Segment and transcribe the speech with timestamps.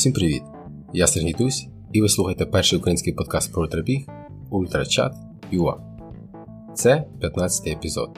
[0.00, 0.42] Всім привіт!
[0.92, 4.06] Я Сергій Тусь, і ви слухаєте перший український подкаст про ультрабіг
[4.50, 5.14] Ультрачат
[5.52, 5.74] UA.
[6.74, 8.10] Це 15-й епізод.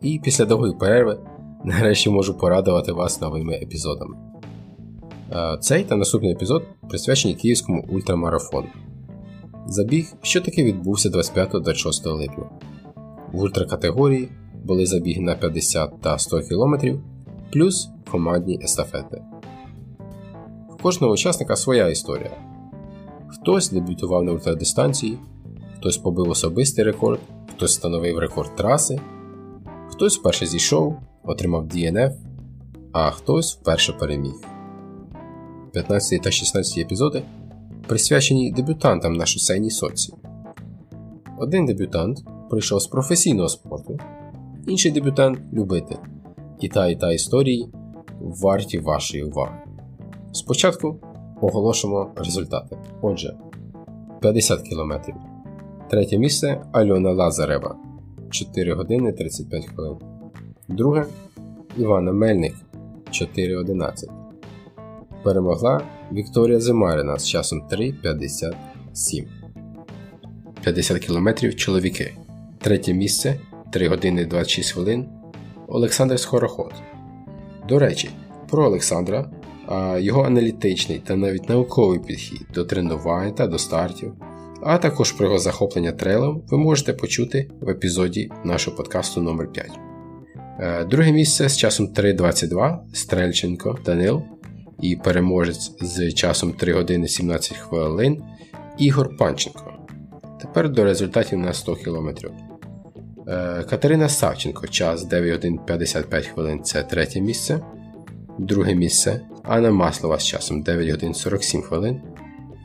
[0.00, 1.18] І після довгої перерви
[1.64, 4.16] нарешті можу порадувати вас новими епізодами.
[5.32, 8.68] Е, цей та наступний епізод присвячені Київському ультрамарафону.
[9.66, 12.50] Забіг, що таки відбувся 25-26 липня.
[13.32, 14.28] В ультракатегорії
[14.64, 16.74] були забіги на 50 та 100 км,
[17.52, 19.22] плюс командні естафети.
[20.82, 22.30] Кожного учасника своя історія.
[23.28, 25.18] Хтось дебютував на ультрадистанції,
[25.76, 29.00] хтось побив особистий рекорд, хтось встановив рекорд траси,
[29.88, 32.12] хтось вперше зійшов, отримав DNF,
[32.92, 34.34] а хтось вперше переміг.
[35.72, 37.22] 15 та 16 епізоди
[37.86, 40.14] присвячені дебютантам на шосейній соці.
[41.38, 43.98] Один дебютант прийшов з професійного спорту,
[44.66, 45.96] інший дебютант любитель.
[46.60, 47.68] І та і та історії
[48.20, 49.71] варті вашої уваги.
[50.32, 51.00] Спочатку
[51.40, 52.76] оголошимо результати.
[53.02, 53.36] Отже,
[54.20, 54.92] 50 км.
[55.90, 57.76] Третє місце Альона Лазарева
[58.30, 59.96] 4 години 35 хвилин.
[60.68, 61.06] Друге
[61.76, 62.54] Івана Мельник
[63.10, 63.92] 4.11.
[65.22, 69.24] Перемогла Вікторія Зимарина з часом 3.57.
[70.62, 72.14] 50 км чоловіки.
[72.58, 73.40] Третє місце
[73.72, 75.08] 3 години 26 хвилин.
[75.68, 76.72] Олександр Скороход.
[77.68, 78.10] До речі,
[78.50, 79.30] про Олександра,
[79.98, 84.14] його аналітичний та навіть науковий підхід до тренувань та до стартів,
[84.62, 89.70] а також про його захоплення трейлом ви можете почути в епізоді нашого подкасту номер 5
[90.60, 94.22] е, Друге місце з часом 3.22 Стрельченко Данил
[94.80, 98.22] і переможець з часом 3 години 17 хвилин
[98.78, 99.72] Ігор Панченко.
[100.40, 102.08] Тепер до результатів на 100 км.
[103.28, 107.60] Е, Катерина Савченко, час 9 годин 55 хвилин це третє місце.
[108.38, 112.00] Друге місце Анна Маслова з часом 9 годин 47 хвилин.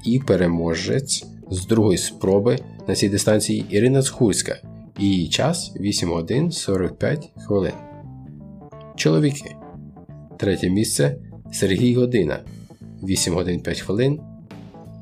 [0.05, 4.57] І переможець з другої спроби на цій дистанції Ірина Згурська.
[4.99, 7.73] Її час 8 годин 45 хвилин.
[8.95, 9.55] Чоловіки.
[10.37, 11.17] Третє місце
[11.51, 12.39] Сергій Година
[13.03, 14.19] 8 годин 5 хвилин.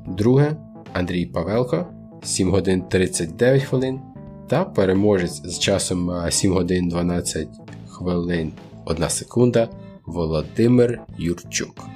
[0.06, 0.56] Друге
[0.92, 1.86] Андрій Павелко
[2.22, 4.00] 7 годин 39 хвилин.
[4.48, 7.48] Та переможець з часом 7 годин 12
[7.88, 8.52] хвилин
[8.84, 9.68] 1 секунда
[10.06, 11.88] Володимир Юрчук.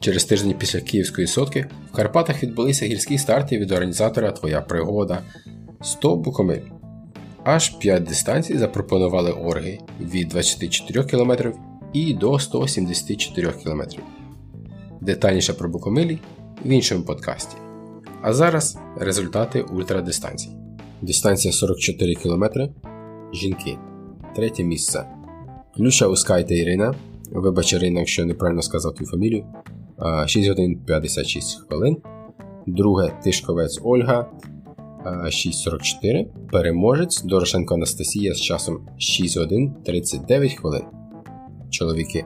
[0.00, 5.22] Через тиждень після Київської сотки в Карпатах відбулися гірські старти від організатора Твоя пригода
[5.82, 6.60] 100 Букомиль.
[7.44, 11.32] Аж 5 дистанцій запропонували орги від 24 км
[11.92, 13.82] і до 174 км.
[15.00, 16.18] Детальніше про Букомилі
[16.64, 17.56] в іншому подкасті.
[18.22, 20.50] А зараз результати ультрадистанцій.
[21.02, 22.44] Дистанція 44 км.
[23.32, 23.78] Жінки.
[24.36, 25.19] Третє місце.
[25.76, 26.94] Плюща Ускайте Ірина.
[27.32, 29.44] Вибач, Ірина, якщо неправильно сказав твою фамілію.
[30.26, 31.96] 6 годин 56 хвилин.
[32.66, 34.30] Друге Тишковець Ольга
[35.04, 36.26] 6.44.
[36.52, 40.82] Переможець Дорошенко Анастасія з часом 6 годин 39 хвилин.
[41.70, 42.24] Чоловіки.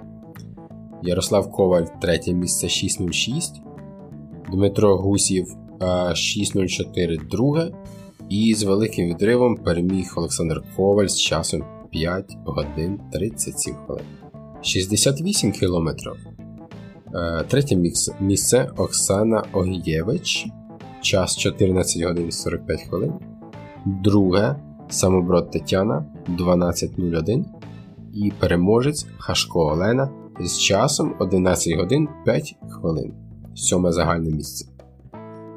[1.03, 3.41] Ярослав Коваль, третє місце 6.06.
[4.53, 5.47] Дмитро Гусів
[5.81, 7.71] 6.04 друге.
[8.29, 14.05] І з великим відривом переміг Олександр Коваль з часом 5 годин 37 хвилин.
[14.63, 16.13] 68 кілометрів.
[17.15, 17.77] Е, третє
[18.21, 20.47] місце Оксана Огієвич.
[21.01, 23.13] Час 14 годин 45 хвилин.
[23.87, 24.57] Друге
[24.89, 27.45] самоброд Тетяна 12.01.
[28.15, 30.11] І переможець Хашко Олена
[30.41, 33.13] з часом 11 годин 5 хвилин.
[33.55, 34.67] Сьоме загальне місце.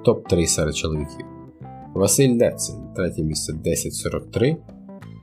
[0.06, 1.26] Топ-3 серед чоловіків.
[1.94, 4.58] Василь Лецин, третє місце 10.43.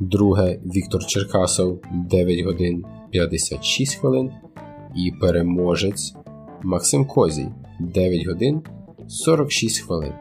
[0.00, 4.30] Друге Віктор Черкасов 9 годин 56 хвилин.
[4.96, 6.14] І переможець
[6.62, 7.48] Максим Козій
[7.80, 8.62] 9 годин
[9.08, 10.12] 46 хвилин.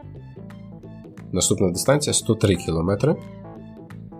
[1.32, 2.90] Наступна дистанція 103 км.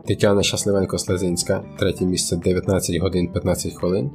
[0.06, 4.10] Тетяна Щасливенко Слезинська, третє місце 19 годин 15 хвилин.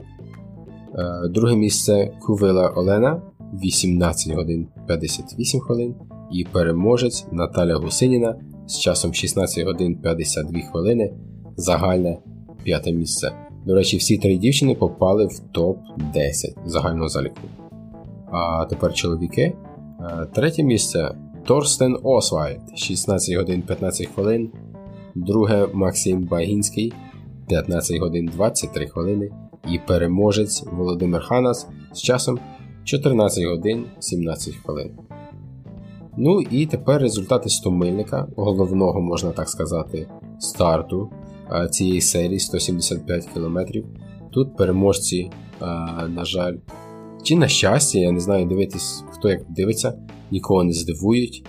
[0.96, 3.22] Е, друге місце Кувила Олена
[3.64, 5.96] 18 годин 58 хвилин.
[6.32, 8.36] І переможець Наталя Гусиніна
[8.68, 11.14] з часом 16 годин 52 хвилини.
[11.60, 12.18] Загальне
[12.64, 13.32] п'яте місце.
[13.66, 17.42] До речі, всі три дівчини попали в топ-10 загального заліку.
[18.32, 19.42] А тепер чоловіки.
[19.42, 21.12] Е, третє місце
[21.46, 24.52] Торстен Освальд 16 годин 15 хвилин.
[25.16, 26.94] Друге Максим Багінський
[27.48, 29.32] 15 годин 23 хвилини.
[29.72, 32.40] І переможець Володимир Ханас з часом
[32.84, 34.92] 14 годин 17 хвилин.
[36.18, 40.08] Ну і тепер результати стомильника, головного, можна так сказати,
[40.40, 41.10] старту
[41.72, 43.60] цієї серії 175 км.
[44.32, 45.32] Тут переможці,
[46.10, 46.56] на жаль,
[47.24, 49.94] Чи на щастя, я не знаю, дивитись, хто як дивиться,
[50.32, 51.46] нікого не здивують.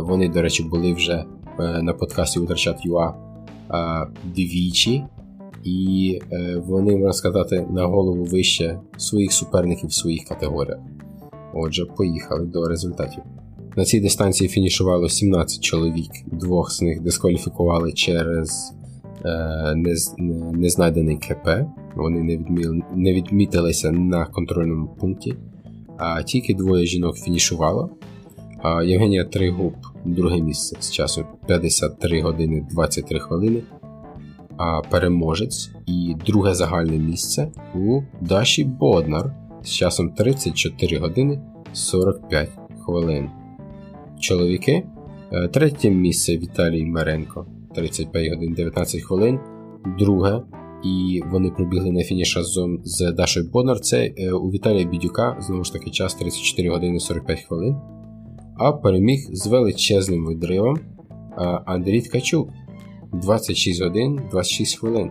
[0.00, 1.24] Вони, до речі, були вже
[1.58, 3.14] е, на подкасті Утрачат.ua
[4.24, 5.04] двічі,
[5.64, 10.78] і е, вони, можна сказати, на голову вище своїх суперників в своїх категоріях.
[11.54, 13.22] Отже, поїхали до результатів.
[13.76, 18.74] На цій дистанції фінішувало 17 чоловік, двох з них дискваліфікували через
[19.24, 19.74] е,
[20.52, 21.48] незнайдений КП.
[21.96, 22.82] Вони не, відмі...
[22.94, 25.34] не відмітилися на контрольному пункті,
[25.98, 27.90] а тільки двоє жінок фінішувало.
[28.84, 29.74] Євгенія Тригуб
[30.04, 33.62] друге місце з часом 53 години 23 хвилини.
[34.90, 41.40] Переможець і друге загальне місце у Даші Боднар з часом 34 години
[41.72, 42.48] 45
[42.84, 43.30] хвилин.
[44.20, 44.82] Чоловіки.
[45.32, 49.38] Е, третє місце Віталій Меренко 35 годин 19 хвилин.
[49.98, 50.42] Друге.
[50.84, 53.80] І вони прибігли на фініш разом з Дашою Боднар.
[53.80, 57.76] Це е, у Віталія Бідюка, знову ж таки, час 34 години 45 хвилин.
[58.58, 60.78] А переміг з величезним відривом
[61.66, 62.48] Андрій Ткачук
[63.12, 65.10] 26 годин 26 хвилин.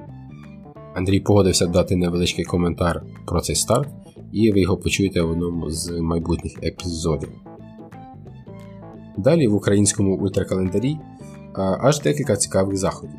[0.94, 3.90] Андрій погодився дати невеличкий коментар про цей старт,
[4.32, 7.30] і ви його почуєте в одному з майбутніх епізодів.
[9.18, 10.98] Далі в українському ультракалендарі
[11.56, 13.16] аж декілька цікавих заходів.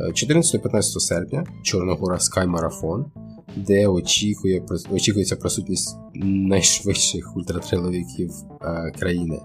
[0.00, 3.04] 14-15 серпня Чорногора Sky Marathon,
[3.56, 8.30] де очікує, очікується присутність найшвидших ультратрейловиків
[8.98, 9.40] країни.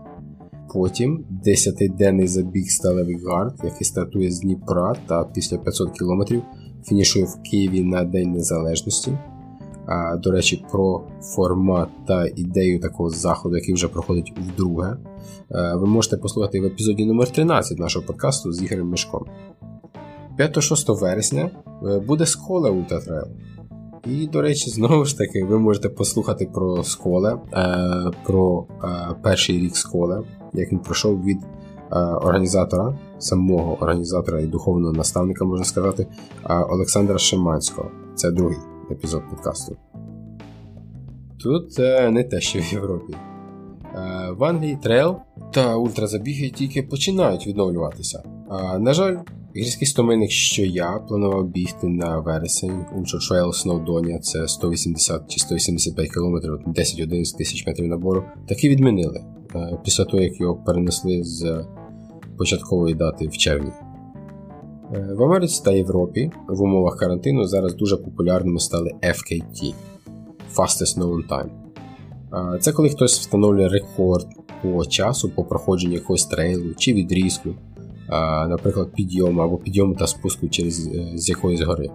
[0.74, 6.36] Потім 10-денний забіг Сталевий гарт, який стартує з Дніпра та після 500 км
[6.86, 9.18] фінішує в Києві на День Незалежності.
[10.24, 14.98] До речі, про формат та ідею такого заходу, який вже проходить вдруге,
[15.50, 19.26] ви можете послухати в епізоді номер 13 нашого подкасту з Ігорем Мишком.
[20.40, 21.50] 5-6 вересня
[21.88, 23.28] е, буде Сколе Ультратрейл.
[24.06, 28.88] І, до речі, знову ж таки, ви можете послухати про сколе, е, про е,
[29.24, 30.22] перший рік сколе,
[30.54, 31.38] як він пройшов від
[32.22, 36.08] організатора, самого організатора і духовного наставника, можна сказати,
[36.70, 37.92] Олександра Шиманського.
[38.16, 38.58] Це другий
[38.92, 39.78] епізод подкасту.
[41.40, 41.80] Тут
[42.12, 43.14] не те, що в Європі.
[44.38, 45.16] В Англії трейл
[45.54, 48.24] та ультразабіги тільки починають відновлюватися.
[48.80, 49.18] На жаль,
[49.56, 56.10] Гірський стомильник, що я планував бігти на вересень Ultra Trail Snowdonia, це 180 чи 185
[56.10, 56.36] км,
[56.70, 59.24] 10-11 тисяч метрів набору, таки відмінили
[59.56, 61.66] е, після того, як його перенесли з
[62.38, 63.72] початкової дати в червні.
[64.94, 69.74] Е, в Америці та Європі в умовах карантину зараз дуже популярними стали FKT
[70.56, 71.50] Fastest Known Time.
[72.56, 74.28] Е, це коли хтось встановлює рекорд
[74.62, 77.50] по часу по проходженню якогось трейлу чи відрізку
[78.48, 81.90] наприклад, підйому або підйому та спуску через е, з якоїсь гори,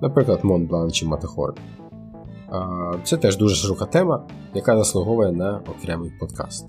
[0.00, 1.54] наприклад, Монблан чи Маттерхорн.
[3.04, 6.66] Це теж дуже широка тема, яка заслуговує на окремий подкаст.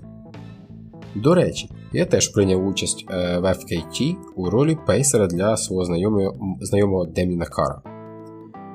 [1.14, 6.56] До речі, я теж прийняв участь е, в FKT у ролі пейсера для свого знайомого
[6.60, 7.82] знайомого Деміна Кара.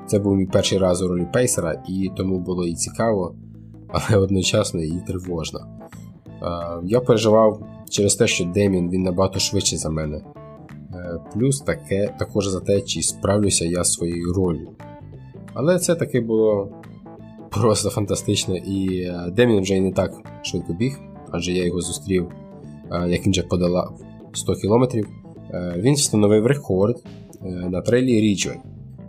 [0.06, 3.34] Це був мій перший раз у ролі пейсера, і тому було і цікаво,
[3.88, 5.60] але одночасно і тривожно.
[6.84, 10.22] Я переживав через те, що Демін він набагато швидше за мене.
[10.94, 14.68] Е, плюс таке, також за те, чи справлюся я своєю ролью.
[15.54, 16.68] Але це таки було
[17.50, 18.56] просто фантастично.
[18.56, 20.12] І е, Демін вже і не так
[20.42, 20.98] швидко біг,
[21.32, 22.28] адже я його зустрів,
[22.92, 24.00] е, як він вже подолав
[24.32, 24.84] 100 км.
[25.76, 27.04] Він встановив рекорд
[27.70, 28.56] на трейлі Ріджой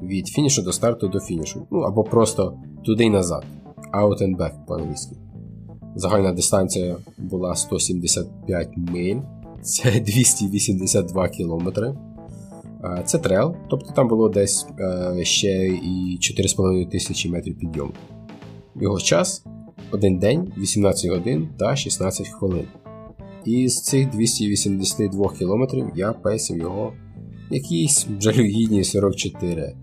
[0.01, 1.68] від фінішу до старту до фінішу.
[1.72, 3.46] Ну або просто туди й назад.
[3.94, 5.16] Out and back по-англійськи.
[5.96, 9.20] Загальна дистанція була 175 миль,
[9.62, 11.96] це 282 кілометри.
[13.06, 17.92] Це трейл, тобто там було десь е, ще і 4,5 тисячі метрів підйому.
[18.75, 19.46] Його час
[19.91, 22.65] один день, 18 годин та 16 хвилин.
[23.45, 26.93] І з цих 282 кілометрів я пейсив його
[27.50, 29.75] якісь жалюгідні 44.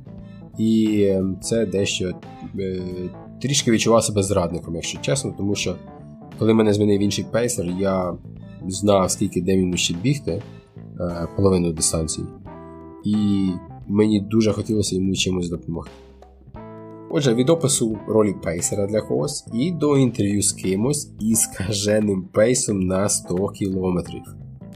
[0.59, 2.13] І ем, це дещо
[2.59, 2.83] е,
[3.43, 5.77] трішки відчував себе зрадником, якщо чесно, тому що
[6.39, 8.15] коли мене змінив інший пейсер, я
[8.69, 10.43] знав, скільки Деміну ще бігти,
[11.01, 12.27] е, половину дистанції.
[13.05, 13.15] І
[13.89, 15.91] мені дуже хотілося йому чимось допомогти.
[17.11, 22.81] Отже, від опису ролі пейсера для когось і до інтерв'ю з кимось із скаженим пейсом
[22.81, 23.99] на 100 км.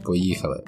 [0.03, 0.63] Поїхали!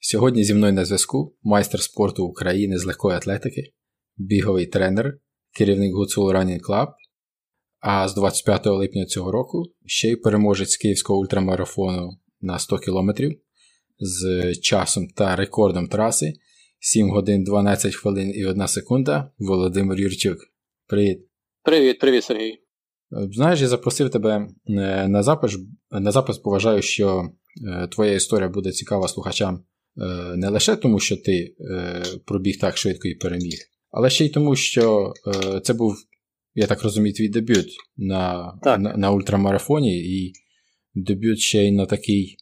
[0.00, 3.72] Сьогодні зі мною на зв'язку майстер спорту України з легкої атлетики,
[4.16, 5.18] біговий тренер,
[5.54, 6.88] керівник Гуцул Running Club,
[7.80, 13.10] а з 25 липня цього року ще й переможець київського ультрамарафону на 100 км
[14.02, 16.32] з часом та рекордом траси
[16.80, 19.30] 7 годин 12 хвилин і 1 секунда.
[19.38, 20.38] Володимир Юрчук.
[20.86, 21.28] Привіт.
[21.62, 22.58] Привіт, привіт, Сергій.
[23.10, 25.58] Знаєш, я запросив тебе на запис,
[25.90, 27.30] на запис поважаю, що
[27.90, 29.64] твоя історія буде цікава слухачам
[30.36, 31.54] не лише тому, що ти
[32.24, 33.58] пробіг так швидко і переміг,
[33.90, 35.12] але ще й тому, що
[35.62, 35.96] це був,
[36.54, 37.66] я так розумію, твій дебют
[37.96, 40.32] на на, на ультрамарафоні, і
[40.94, 42.41] дебют ще й на такій е,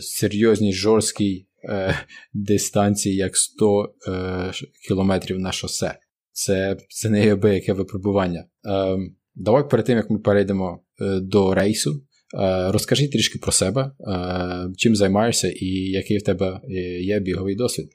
[0.00, 1.94] серйозній жорсткій е,
[2.32, 4.52] дистанції, як 100 е,
[4.88, 5.98] кілометрів на шосе.
[6.32, 8.44] Це це неабияке випробування.
[8.66, 8.96] Е,
[9.34, 14.72] давай перед тим, як ми перейдемо е, до рейсу, е, розкажи трішки про себе, е,
[14.76, 16.60] чим займаєшся і який в тебе
[17.00, 17.90] є біговий досвід.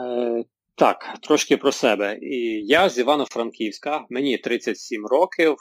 [0.00, 0.44] Е,
[0.76, 2.18] так, трошки про себе.
[2.64, 5.56] Я з Івано-Франківська, мені 37 років.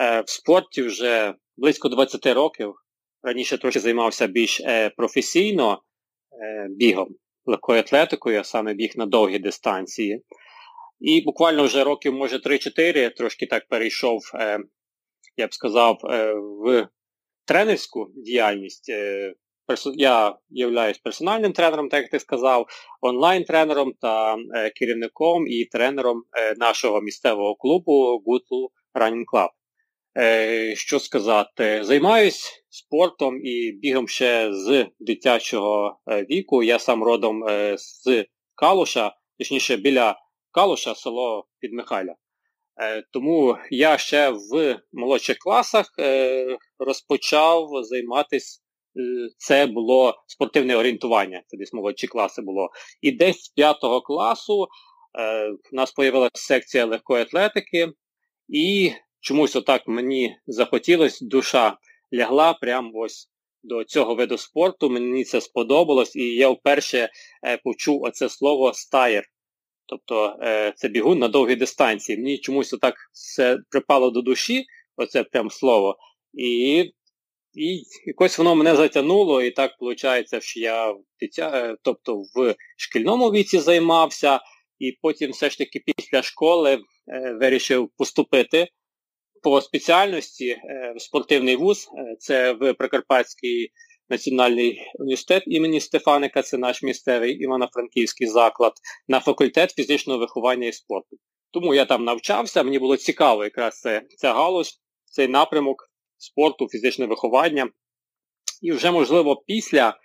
[0.00, 2.74] Е, в спорті вже близько 20 років.
[3.22, 5.82] Раніше трохи займався більш е, професійно
[6.42, 7.08] е, бігом,
[7.46, 10.24] легкою атлетикою, а саме біг на довгі дистанції.
[11.00, 14.58] І буквально вже років, може, 3-4 трошки так перейшов, е,
[15.36, 15.98] я б сказав,
[16.64, 16.88] в
[17.44, 18.92] тренерську діяльність.
[19.94, 22.66] Я являюсь персональним тренером, так як ти сказав,
[23.00, 24.36] онлайн-тренером та
[24.76, 26.22] керівником і тренером
[26.56, 29.48] нашого місцевого клубу Good Running Club.
[30.16, 36.62] Е, що сказати, займаюсь спортом і бігом ще з дитячого е, віку.
[36.62, 40.16] Я сам родом е, з Калуша, точніше біля
[40.50, 42.14] Калуша, село Підмихайля.
[43.12, 45.86] Тому я ще в молодших класах
[46.78, 48.60] розпочав займатися.
[49.38, 52.70] Це було спортивне орієнтування, це десь молодші класи було.
[53.00, 54.66] І десь з п'ятого класу
[55.72, 57.92] в нас з'явилася секція легкої атлетики,
[58.48, 61.76] і чомусь отак мені захотілося, душа
[62.14, 63.30] лягла прямо ось
[63.62, 64.90] до цього виду спорту.
[64.90, 67.08] Мені це сподобалось, і я вперше
[67.46, 69.24] е, почув оце слово стаєр.
[69.86, 72.18] Тобто е, це бігун на довгій дистанції.
[72.18, 74.64] Мені чомусь отак все припало до душі,
[74.96, 75.96] оце прям слово.
[76.34, 76.84] І
[77.54, 83.30] і якось воно мене затягнуло, і так виходить, що я дитя, е, тобто в шкільному
[83.30, 84.40] віці займався,
[84.78, 86.80] і потім все ж таки після школи
[87.40, 88.68] вирішив поступити
[89.42, 93.72] по спеціальності е, спортивний вуз, е, це в Прикарпатський
[94.08, 98.72] національний університет імені Стефаника, це наш місцевий Івано-Франківський заклад,
[99.08, 101.16] на факультет фізичного виховання і спорту.
[101.50, 107.06] Тому я там навчався, мені було цікаво якраз це, ця галузь, цей напрямок спорту, фізичне
[107.06, 107.70] виховання.
[108.62, 109.98] І вже, можливо, після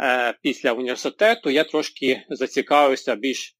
[0.00, 3.54] е, після університету я трошки зацікавився, більш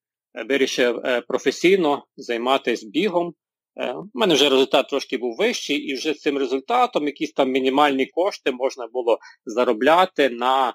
[0.49, 3.35] вирішив професійно займатися бігом.
[3.78, 7.50] Е, у мене вже результат трошки був вищий, і вже з цим результатом якісь там
[7.50, 10.75] мінімальні кошти можна було заробляти на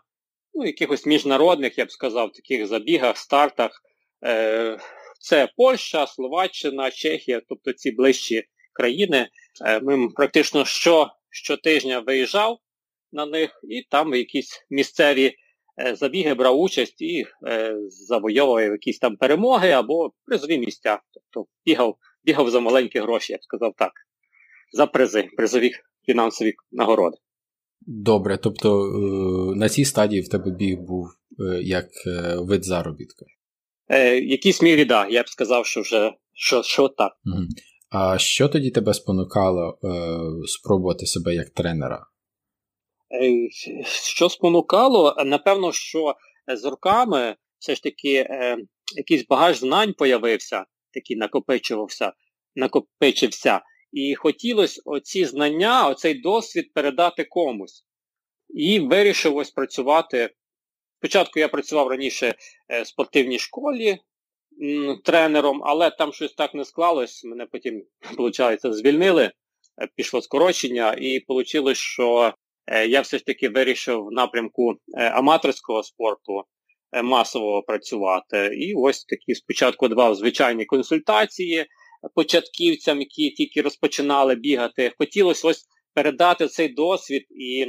[0.54, 3.72] ну, якихось міжнародних, я б сказав, таких забігах, стартах.
[4.26, 4.80] Е,
[5.20, 8.44] це Польща, Словаччина, Чехія, тобто ці ближчі
[8.74, 9.28] країни.
[9.66, 12.58] Е, ми практично що, щотижня виїжджав
[13.12, 15.36] на них і там якісь місцеві
[15.94, 17.26] забіги брав участь і
[17.88, 21.00] завойовував якісь там перемоги або призові місця.
[21.14, 23.92] Тобто бігав бігав за маленькі гроші, я б сказав так.
[24.72, 25.72] За призи, призові
[26.06, 27.18] фінансові нагороди.
[27.82, 31.08] Добре, тобто е, на цій стадії в тебе біг був
[31.40, 33.26] е, як е, вид заробітку?
[33.88, 35.12] Е, якійсь мірі, так.
[35.12, 37.14] Я б сказав, що вже що, що так.
[37.26, 37.44] Угу.
[37.90, 39.88] А що тоді тебе спонукало е,
[40.48, 42.06] спробувати себе як тренера?
[43.22, 43.50] Е,
[44.16, 45.16] що спонукало?
[45.26, 46.16] Напевно, що
[46.56, 48.58] з роками все ж таки е,
[48.96, 52.14] якийсь багаж знань появився такий накопичувався,
[52.56, 53.62] накопичився.
[53.92, 57.86] І хотілося оці знання, оцей досвід передати комусь.
[58.50, 60.30] І вирішив ось працювати.
[61.00, 62.36] Спочатку я працював раніше
[62.70, 63.98] е, в спортивній школі
[65.04, 67.24] тренером, але там щось так не склалось.
[67.24, 67.86] Мене потім,
[68.18, 69.32] виходить, звільнили, е,
[69.96, 72.34] пішло скорочення, і вийшло, що
[72.68, 76.44] е, я все ж таки вирішив в напрямку аматорського спорту
[77.02, 78.50] масово працювати.
[78.54, 81.66] І ось такі спочатку давав звичайні консультації
[82.16, 84.92] початківцям, які тільки розпочинали бігати.
[84.98, 87.66] Хотілося ось передати цей досвід і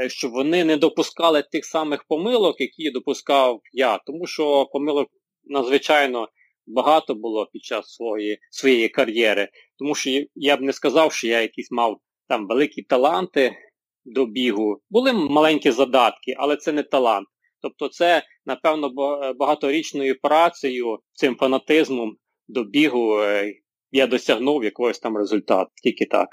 [0.00, 3.98] е, щоб вони не допускали тих самих помилок, які допускав я.
[4.06, 5.08] Тому що помилок
[5.44, 6.28] надзвичайно
[6.66, 9.48] багато було під час своєї своєї кар'єри.
[9.78, 13.56] Тому що я б не сказав, що я якісь мав там великі таланти
[14.04, 14.80] до бігу.
[14.90, 17.28] Були маленькі задатки, але це не талант.
[17.62, 18.92] Тобто це, напевно,
[19.38, 22.16] багаторічною працею, цим фанатизмом
[22.48, 23.54] до бігу е,
[23.90, 25.70] я досягнув якогось там результату.
[25.82, 26.28] Тільки так.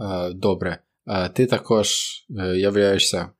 [0.00, 0.78] Е, добре.
[1.06, 1.88] Е, ти також
[2.56, 3.30] являєшся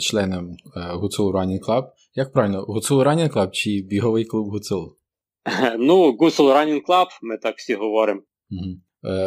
[0.00, 1.84] членом Гуцул Running Club.
[2.14, 4.96] Як правильно, Гуцул Running Club чи біговий клуб Гуцул?
[5.78, 8.22] Ну, Гуцул Running Club, ми так всі говоримо.
[8.50, 8.76] Угу.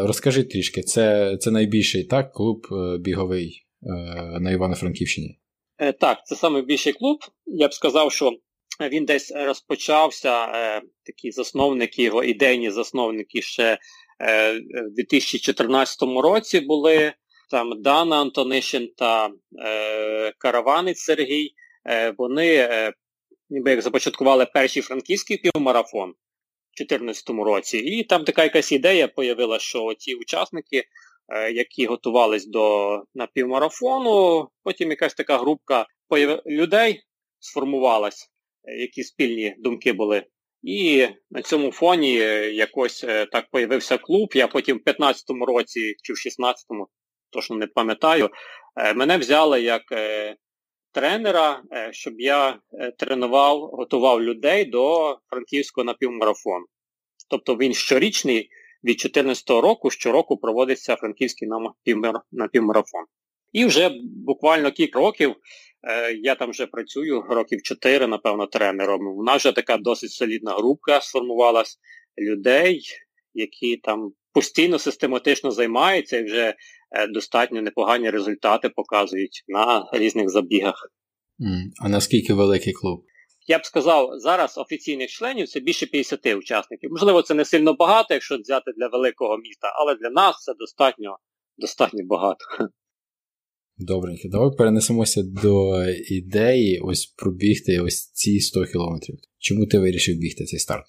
[0.08, 5.40] Розкажи трішки, це це найбільший так, клуб е, біговий е, на Івано-Франківщині?
[6.00, 7.20] Так, це найбільший клуб.
[7.46, 8.32] Я б сказав, що
[8.82, 10.48] він десь розпочався,
[11.04, 13.78] такі засновники, його ідейні засновники ще
[14.20, 17.14] в 2014 році були.
[17.50, 19.30] Там Дана Антонишин та
[20.38, 21.54] Караванець Сергій.
[22.18, 22.70] Вони
[23.50, 26.14] ніби як започаткували перший франківський півмарафон.
[26.78, 27.78] 2014 році.
[27.78, 30.84] І там така якась ідея появила, що ті учасники, е,
[31.54, 35.86] які готувались до напівмарафону, потім якась така групка
[36.46, 37.02] людей
[37.40, 38.32] сформувалась,
[38.64, 40.24] е, які спільні думки були.
[40.64, 43.02] І на цьому фоні е, якось
[43.32, 44.30] так появився клуб.
[44.36, 46.88] Я потім в 15-му році чи в 16-му,
[47.30, 48.30] точно не пам'ятаю,
[48.96, 49.84] мене взяли як
[50.96, 56.66] тренера, е, щоб я е, тренував, готував людей до франківського напівмарафону.
[57.30, 58.50] Тобто він щорічний
[58.86, 61.48] від 2014 року щороку проводиться франківський
[62.32, 63.06] напівмарафон.
[63.54, 65.36] І вже буквально кілька років
[65.88, 69.08] е, я там вже працюю, років 4, напевно, тренером.
[69.08, 71.78] У нас вже така досить солідна групка сформувалась
[72.18, 72.82] людей,
[73.34, 76.56] які там постійно систематично займаються і вже
[76.96, 80.92] Е, достатньо непогані результати показують на різних забігах.
[81.82, 83.04] А наскільки великий клуб?
[83.48, 86.92] Я б сказав, зараз офіційних членів це більше 50 учасників.
[86.92, 91.18] Можливо, це не сильно багато, якщо взяти для великого міста, але для нас це достатньо
[91.58, 92.46] достатньо багато.
[93.78, 99.16] Добренько, давай перенесемося до ідеї ось пробігти ось ці 100 кілометрів.
[99.40, 100.86] Чому ти вирішив бігти цей старт?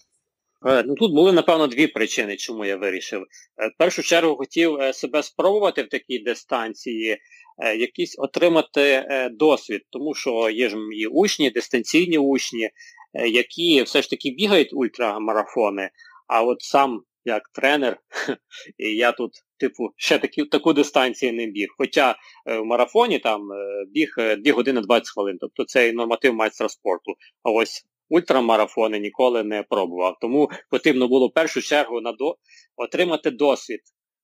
[0.67, 3.21] Е, ну, Тут були, напевно, дві причини, чому я вирішив.
[3.23, 7.19] Е, в першу чергу хотів е, себе спробувати в такій дистанції,
[7.59, 12.71] якийсь отримати досвід, тому що є ж мої учні, дистанційні учні,
[13.15, 15.91] які все ж таки бігають ультрамарафони,
[16.29, 18.01] а от сам як тренер,
[18.79, 21.69] і я тут, типу, ще такі, таку дистанцію не біг.
[21.79, 22.17] Хоча
[22.47, 23.49] в марафоні там
[23.89, 27.15] біг 2 години 20 хвилин, тобто це норматив майстра спорту.
[27.43, 30.17] А ось ультрамарафони ніколи не пробував.
[30.21, 32.37] Тому потрібно було в першу чергу на до...
[32.77, 33.81] отримати досвід.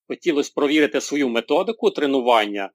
[0.09, 2.71] Хотілося провірити свою методику тренування, е,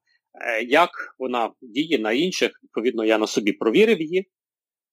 [0.68, 2.52] як вона діє на інших.
[2.64, 4.30] Відповідно, я на собі провірив її.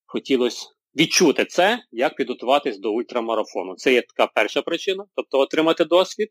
[0.05, 3.75] Хотілося відчути це, як підготуватись до ультрамарафону.
[3.75, 6.29] Це є така перша причина, тобто отримати досвід.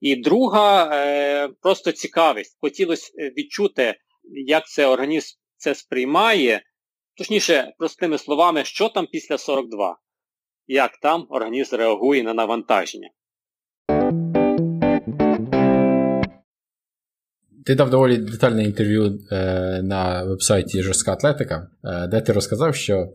[0.00, 2.58] І друга е, просто цікавість.
[2.60, 3.94] Хотілося е, відчути,
[4.46, 6.62] як це організм це сприймає,
[7.16, 9.98] Точніше, простими словами, що там після 42?
[10.66, 13.10] Як там організм реагує на навантаження?
[17.66, 23.08] Ти дав доволі детальне інтерв'ю е, на вебсайті Жорстка Атлетика, е, де ти розказав, що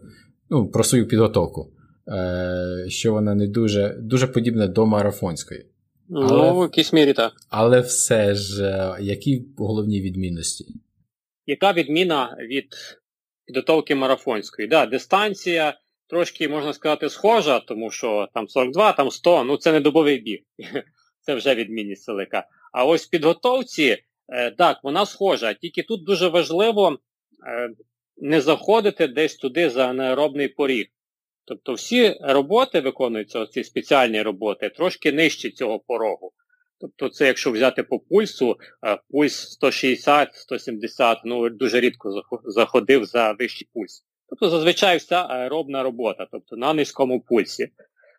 [0.50, 1.74] ну, про свою підготовку,
[2.08, 5.66] е, що вона не дуже дуже подібна до марафонської.
[6.10, 7.34] Ну, але, в якійсь мірі так.
[7.50, 10.66] Але все ж, е, які головні відмінності?
[11.46, 12.68] Яка відміна від
[13.46, 14.68] підготовки марафонської.
[14.68, 19.80] Да, Дистанція трошки, можна сказати, схожа, тому що там 42, там 100, ну це не
[19.80, 20.40] добовий біг.
[21.22, 22.48] Це вже відмінність велика.
[22.74, 23.98] А ось в підготовці,
[24.58, 27.00] так, вона схожа, тільки тут дуже важливо
[27.48, 27.70] е,
[28.18, 30.88] не заходити десь туди за анаеробний поріг.
[31.46, 36.32] Тобто всі роботи виконуються, ці спеціальні роботи, трошки нижче цього порогу.
[36.80, 43.70] Тобто це якщо взяти по пульсу, е, пульс 160-170, ну дуже рідко заходив за вищий
[43.74, 44.04] пульс.
[44.30, 47.68] Тобто зазвичай вся аеробна робота, тобто на низькому пульсі.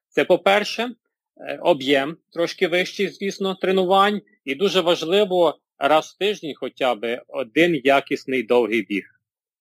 [0.08, 0.90] Це по-перше,
[1.36, 4.20] е, об'єм трошки вищий, звісно, тренувань.
[4.44, 9.04] І дуже важливо раз в тиждень хоча б один якісний довгий біг.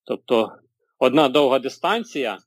[0.04, 0.52] Тобто
[1.00, 2.38] одна довга дистанція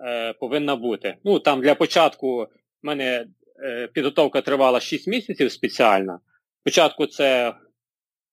[0.00, 1.16] е, повинна бути.
[1.24, 2.48] Ну, там для початку в
[2.82, 3.26] мене
[3.62, 6.20] Е, підготовка тривала 6 місяців спеціально.
[6.60, 7.54] Спочатку це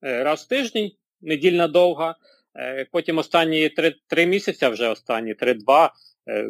[0.03, 2.15] е, раз в тиждень, недільна довга.
[2.55, 5.89] Е, потім останні 3 3 місяці, вже останні 3-2,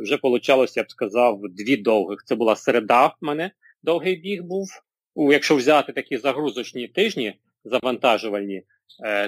[0.01, 2.23] вже вийшло, я б сказав, дві довгих.
[2.25, 3.51] Це була середа в мене,
[3.83, 4.67] довгий біг був.
[5.15, 8.63] Якщо взяти такі загрузочні тижні, завантажувальні,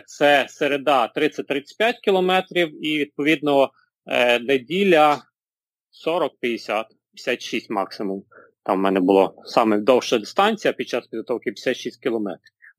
[0.06, 3.72] це середа 30-35 кілометрів і, відповідно,
[4.42, 5.22] неділя
[6.08, 8.24] 40-50, 56 максимум.
[8.64, 12.28] Там в мене була саме довша дистанція під час підготовки 56 км.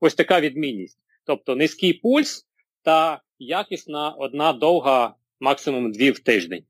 [0.00, 0.98] Ось така відмінність.
[1.24, 2.46] Тобто низький пульс
[2.82, 6.64] та якісна одна довга, максимум дві в тиждень.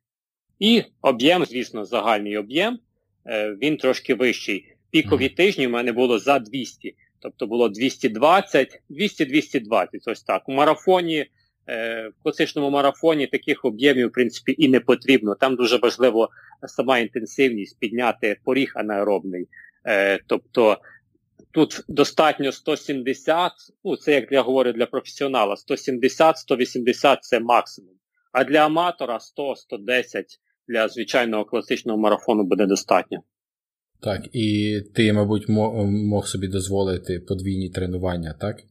[0.59, 2.79] І об'єм, звісно, загальний об'єм,
[3.27, 4.75] е, він трошки вищий.
[4.91, 6.97] Пікові тижні в мене було за 200.
[7.21, 10.49] Тобто було 220, 200-220, ось так.
[10.49, 11.27] У марафоні
[11.69, 15.35] Е, в класичному марафоні таких об'ємів в принципі і не потрібно.
[15.35, 16.29] Там дуже важливо
[16.67, 19.49] сама інтенсивність підняти поріг анаеробний.
[19.87, 20.79] Е, тобто
[21.51, 23.53] тут достатньо 170,
[23.85, 27.95] ну це як я говорю для професіонала, 170-180 це максимум.
[28.33, 30.25] А для аматора 100-110
[30.69, 33.23] для звичайного класичного марафону буде достатньо.
[34.01, 38.63] Так, і ти, мабуть, мог собі дозволити подвійні тренування, так?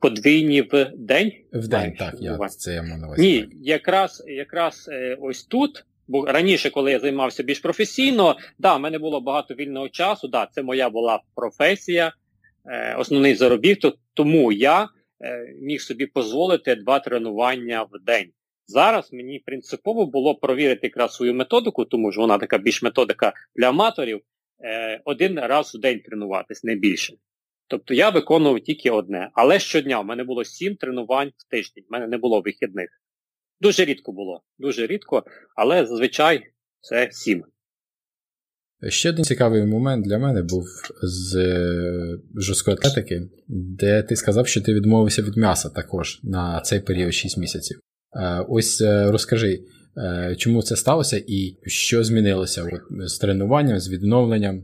[0.00, 1.32] Подвійні в день?
[1.52, 3.22] В день, так, я, це я маю на увазі.
[3.22, 8.80] Ні, якраз якраз е, ось тут, бо раніше, коли я займався більш професійно, да, в
[8.80, 12.12] мене було багато вільного часу, да, це моя була професія,
[12.66, 14.88] е, основний заробіток, тому я
[15.20, 18.26] е, міг собі дозволити два тренування в день.
[18.66, 23.68] Зараз мені принципово було провірити якраз свою методику, тому що вона така більш методика для
[23.68, 24.20] аматорів,
[24.64, 27.14] е, один раз у день тренуватись, не більше.
[27.68, 29.30] Тобто я виконував тільки одне.
[29.34, 32.88] Але щодня в мене було сім тренувань в тиждень, в мене не було вихідних.
[33.60, 35.24] Дуже рідко було, дуже рідко,
[35.56, 36.46] але зазвичай
[36.80, 37.44] це сім.
[38.88, 40.64] Ще один цікавий момент для мене був
[41.02, 46.80] з е, жорсткої атлетики, де ти сказав, що ти відмовився від м'яса також на цей
[46.80, 47.80] період 6 місяців.
[48.16, 49.60] Е, ось розкажи,
[50.36, 54.62] чому це сталося і що змінилося от, з тренуванням, з відновленням.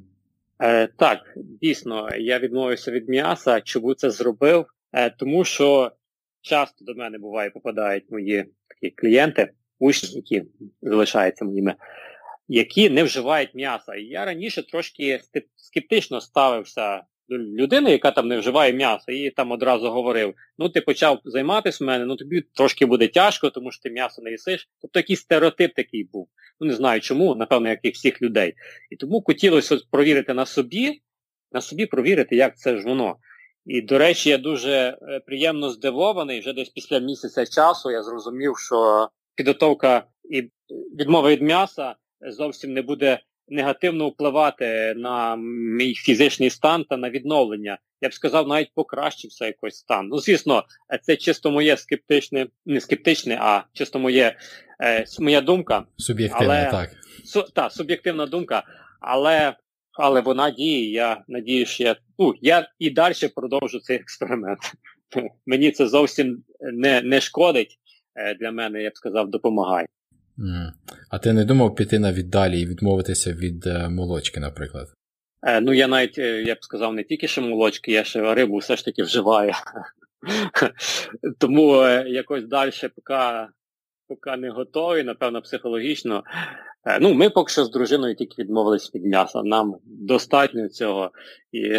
[0.63, 3.61] Е, Так, дійсно, я відмовився від м'яса.
[3.61, 4.67] Чому це зробив?
[4.93, 5.93] Е, Тому що
[6.41, 10.43] часто до мене буває попадають мої такі клієнти, учні, які
[10.83, 11.75] залишаються моїми,
[12.49, 13.95] які не вживають м'яса.
[13.95, 15.21] І я раніше трошки
[15.57, 21.21] скептично ставився людини, яка там не вживає м'ясо, і там одразу говорив: ну ти почав
[21.25, 24.69] займатися в мене, ну тобі трошки буде тяжко, тому що ти м'ясо не їсиш.
[24.83, 26.29] Тобто якийсь стереотип такий був.
[26.61, 28.55] Ну не знаю чому, напевно, як і всіх людей.
[28.91, 31.03] І тому хотілося провірити на собі,
[31.53, 33.17] на собі провірити, як це ж воно.
[33.67, 38.59] І, до речі, я дуже е, приємно здивований, вже десь після місяця часу я зрозумів,
[38.59, 40.51] що підготовка і
[40.99, 43.21] відмова від м'яса зовсім не буде
[43.53, 45.37] негативно впливати на
[45.79, 47.79] мій фізичний стан та на відновлення.
[48.01, 50.09] Я б сказав, навіть покращився якийсь стан.
[50.09, 50.65] Ну, звісно,
[51.03, 54.37] це чисто моє скептичне, не скептичне, а чисто моє,
[54.83, 55.85] е, моя думка.
[55.97, 56.91] Суб'єктивна, але, так.
[57.25, 58.63] Су, та, суб'єктивна думка,
[59.01, 59.55] але
[59.93, 60.91] але вона діє.
[60.91, 64.59] Я надію, що я ну, я і далі продовжу цей експеримент.
[65.47, 67.79] Мені це зовсім не, не шкодить
[68.17, 69.87] е, для мене, я б сказав, допомагає.
[71.11, 74.89] А ти не думав піти на віддалі і відмовитися від е, молочки, наприклад?
[75.43, 78.57] Е, Ну, я навіть, е, я б сказав, не тільки ще молочки, я ще рибу
[78.57, 79.53] все ж таки вживаю.
[81.39, 83.49] Тому е, якось далі, поки
[84.09, 86.25] поки не готові, напевно, психологічно.
[87.01, 89.43] Ну, Ми поки що з дружиною тільки відмовились від м'яса.
[89.43, 91.11] Нам достатньо цього.
[91.53, 91.79] І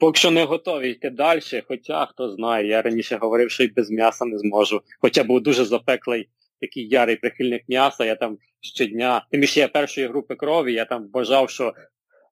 [0.00, 3.90] Поки, що не готові йти далі, хоча хто знає, я раніше говорив, що й без
[3.90, 4.80] м'яса не зможу.
[5.00, 6.28] Хоча був дуже запеклий
[6.62, 11.10] такий ярий прихильник м'яса, я там щодня, тим більше я першої групи крові, я там
[11.12, 11.72] вважав, що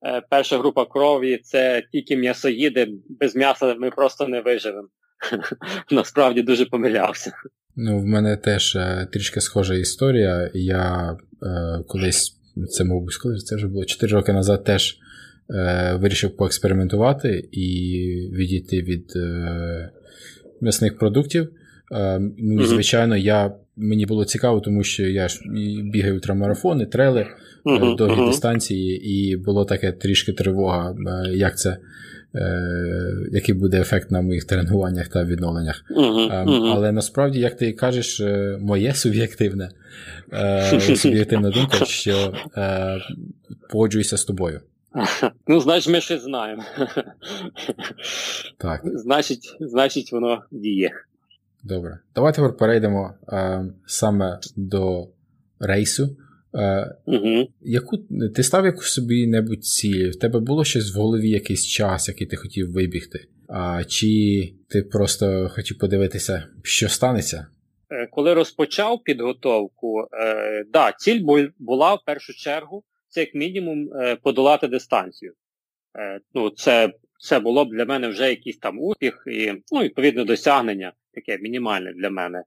[0.07, 2.88] е, перша група крові це тільки м'ясоїди,
[3.21, 4.88] без м'яса ми просто не виживемо.
[5.90, 7.33] Насправді дуже помилявся.
[7.77, 10.51] Ну, в мене теж е, трішки схожа історія.
[10.55, 14.99] Я е, колись, це, мабуть, коли це вже було 4 роки назад, теж
[15.51, 17.69] е, вирішив поекспериментувати і
[18.33, 19.90] відійти від е,
[20.61, 21.49] м'ясних продуктів.
[21.93, 25.40] Е, ну, Звичайно, я мені було цікаво, тому що я ж
[25.85, 27.27] бігаю ультрамарафони, трели
[27.64, 28.27] uh-huh, довгі uh-huh.
[28.27, 31.77] дистанції, і було таке трішки тривога, е, як це.
[33.33, 35.85] Який буде ефект на моїх тренуваннях та відновленнях.
[35.90, 38.23] Uh-huh, Але насправді, як ти кажеш,
[38.61, 39.71] моє суб'єктивне
[40.97, 42.35] суб'єктивна думка, що
[43.71, 44.61] погоджуюся з тобою.
[45.47, 46.64] Ну, значить, ми щось знаємо.
[48.59, 48.81] Так.
[48.85, 50.93] Значить, значить, воно діє.
[51.62, 51.99] Добре.
[52.14, 55.09] Давайте тепер перейдемо е, саме до
[55.61, 56.16] рейсу.
[56.55, 57.49] Е, угу.
[57.61, 57.99] Яку,
[58.35, 60.11] Ти став якусь собі небудь ціль?
[60.11, 63.29] В тебе було щось в голові, якийсь час, який ти хотів вибігти?
[63.49, 64.09] А, Чи
[64.68, 67.46] ти просто хотів подивитися, що станеться?
[67.90, 71.25] Е, коли розпочав підготовку, е, да, ціль
[71.59, 75.33] була в першу чергу це як мінімум е, подолати дистанцію.
[75.99, 80.25] Е, ну, Це це було б для мене вже якийсь там успіх і ну, відповідно
[80.25, 82.44] досягнення таке мінімальне для мене.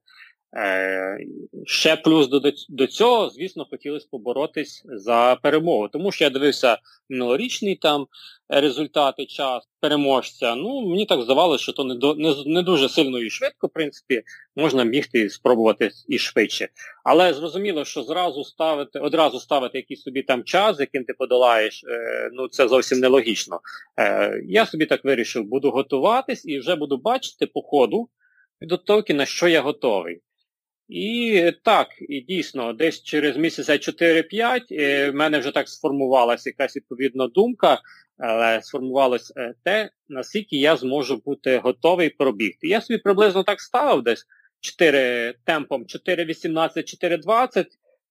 [0.56, 1.18] Е,
[1.66, 5.88] Ще плюс до до цього, звісно, хотілося поборотись за перемогу.
[5.88, 8.06] Тому що я дивився минулорічний там
[8.48, 10.54] результати час переможця.
[10.54, 13.70] Ну, мені так здавалося, що то не до, не, не дуже сильно і швидко, в
[13.70, 14.22] принципі,
[14.56, 16.68] можна бігти і спробувати і швидше.
[17.04, 22.30] Але зрозуміло, що зразу ставити, одразу ставити якийсь собі там час, яким ти подолаєш, е,
[22.32, 23.60] ну це зовсім нелогічно.
[24.00, 28.08] Е, Я собі так вирішив, буду готуватись і вже буду бачити по ходу.
[28.58, 30.20] Підготовки, на що я готовий.
[30.88, 36.76] І так, і дійсно, десь через місяця 4-5 е, в мене вже так сформувалася якась
[36.76, 37.80] відповідна думка,
[38.18, 42.68] але сформувалось е, те, наскільки я зможу бути готовий пробігти.
[42.68, 44.26] Я собі приблизно так ставив десь
[44.60, 47.66] 4 темпом 4.18, 4.20.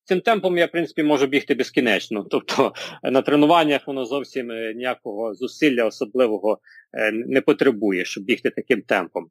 [0.06, 2.26] Цим темпом я, в принципі, можу бігти безкінечно.
[2.32, 6.60] Тобто на тренуваннях воно зовсім е, ніякого зусилля особливого
[6.94, 9.28] е, не потребує, щоб бігти таким темпом.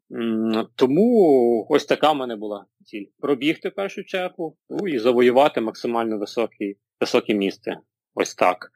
[0.74, 3.04] Тому ось така в мене була ціль.
[3.18, 7.76] Пробігти в першу чергу ну, і завоювати максимально високі, високі місце.
[8.14, 8.70] Ось так.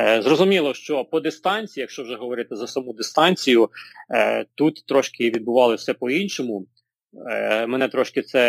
[0.00, 3.68] Е, зрозуміло, що по дистанції, якщо вже говорити за саму дистанцію,
[4.54, 6.66] тут трошки відбувалося все по-іншому.
[7.68, 8.40] Мене трошки це,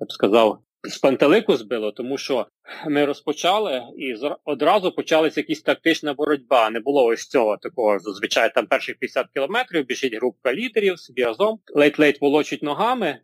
[0.00, 2.46] я б сказав, з пантелику збило, тому що
[2.88, 6.70] ми розпочали і одразу почалася якась тактична боротьба.
[6.70, 7.98] Не було ось цього такого.
[7.98, 13.18] Зазвичай там перших 50 кілометрів біжить група лідерів, собі разом, ледь-ледь волочуть ногами,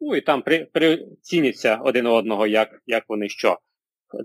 [0.00, 3.58] ну і там при, приціняться один одного, як як вони що.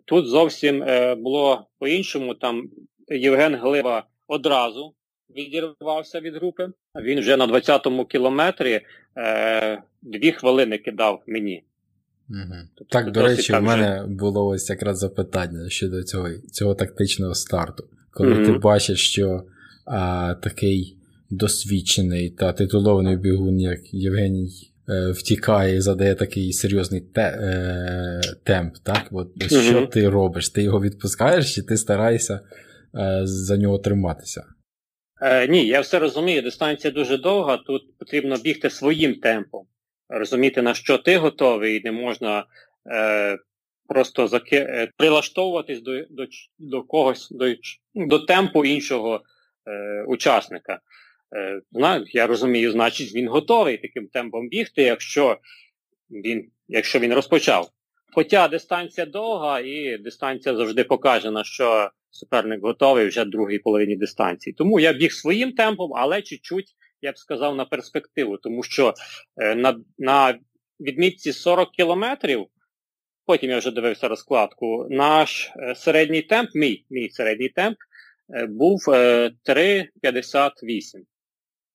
[0.05, 2.35] Тут зовсім е, було по-іншому.
[2.35, 2.69] Там
[3.07, 4.95] Євген Глива одразу
[5.29, 6.67] відірвався від групи.
[7.01, 8.81] Він вже на 20-му кілометрі
[9.17, 11.63] е, дві хвилини кидав мені.
[12.33, 12.55] Угу.
[12.75, 14.07] Тобто, так, до речі, в мене же...
[14.07, 17.83] було ось якраз запитання щодо цього цього тактичного старту.
[18.11, 18.45] Коли угу.
[18.45, 19.43] ти бачиш, що
[19.85, 20.97] а, такий
[21.29, 28.75] досвідчений та титулований бігун, як Євгеній, е, втікає і задає такий серйозний те, е, темп,
[28.83, 29.07] так?
[29.11, 29.61] От, угу.
[29.61, 30.49] Що ти робиш?
[30.49, 32.39] Ти його відпускаєш, чи ти стараєшся
[32.95, 34.43] е, за нього триматися?
[35.21, 36.41] Е, Ні, я все розумію.
[36.41, 39.65] Дистанція дуже довга, тут потрібно бігти своїм темпом
[40.17, 42.45] розуміти, на що ти готовий, і не можна
[42.91, 43.37] е,
[43.87, 44.55] просто заки...
[44.55, 46.25] Е, прилаштовуватись до до,
[46.59, 47.55] до когось, до
[47.95, 49.21] до темпу іншого
[49.67, 50.79] е, учасника.
[51.75, 55.37] Е, Я розумію, значить, він готовий таким темпом бігти, якщо
[56.09, 57.69] він, якщо він розпочав.
[58.13, 63.95] Хоча дистанція довга, і дистанція завжди покаже, на що суперник готовий вже в другій половині
[63.95, 64.53] дистанції.
[64.53, 68.93] Тому я біг своїм темпом, але чуть-чуть я б сказав, на перспективу, тому що
[69.37, 70.39] е, на на
[70.79, 72.47] відмітці 40 кілометрів,
[73.25, 77.77] потім я вже дивився розкладку, наш е, середній темп, мій мій середній темп
[78.33, 81.01] е, був 3,58.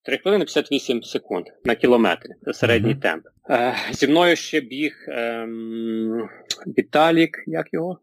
[0.03, 2.29] 3 хвилини 58 секунд на кілометр.
[2.45, 3.01] Це середній mm-hmm.
[3.01, 3.27] темп.
[3.93, 5.49] Зі мною ще біг е,
[6.67, 8.01] Віталік, як його?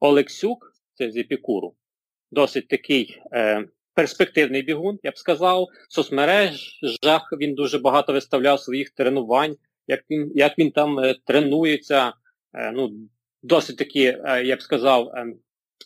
[0.00, 1.74] Олексюк, це з Епікуру.
[2.30, 5.68] Досить такий е, перспективний бігун, я б сказав.
[5.88, 12.12] В соцмережах він дуже багато виставляв своїх тренувань, як він як він там е, тренується.
[12.54, 12.90] Е, ну,
[13.42, 15.12] Досить такі, е, я б сказав,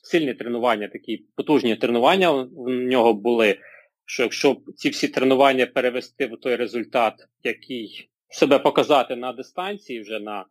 [0.03, 3.59] сильні тренування, такі потужні тренування в нього були.
[4.05, 10.21] Що якщо ці всі тренування перевести в той результат, який себе показати на дистанції вже
[10.21, 10.45] на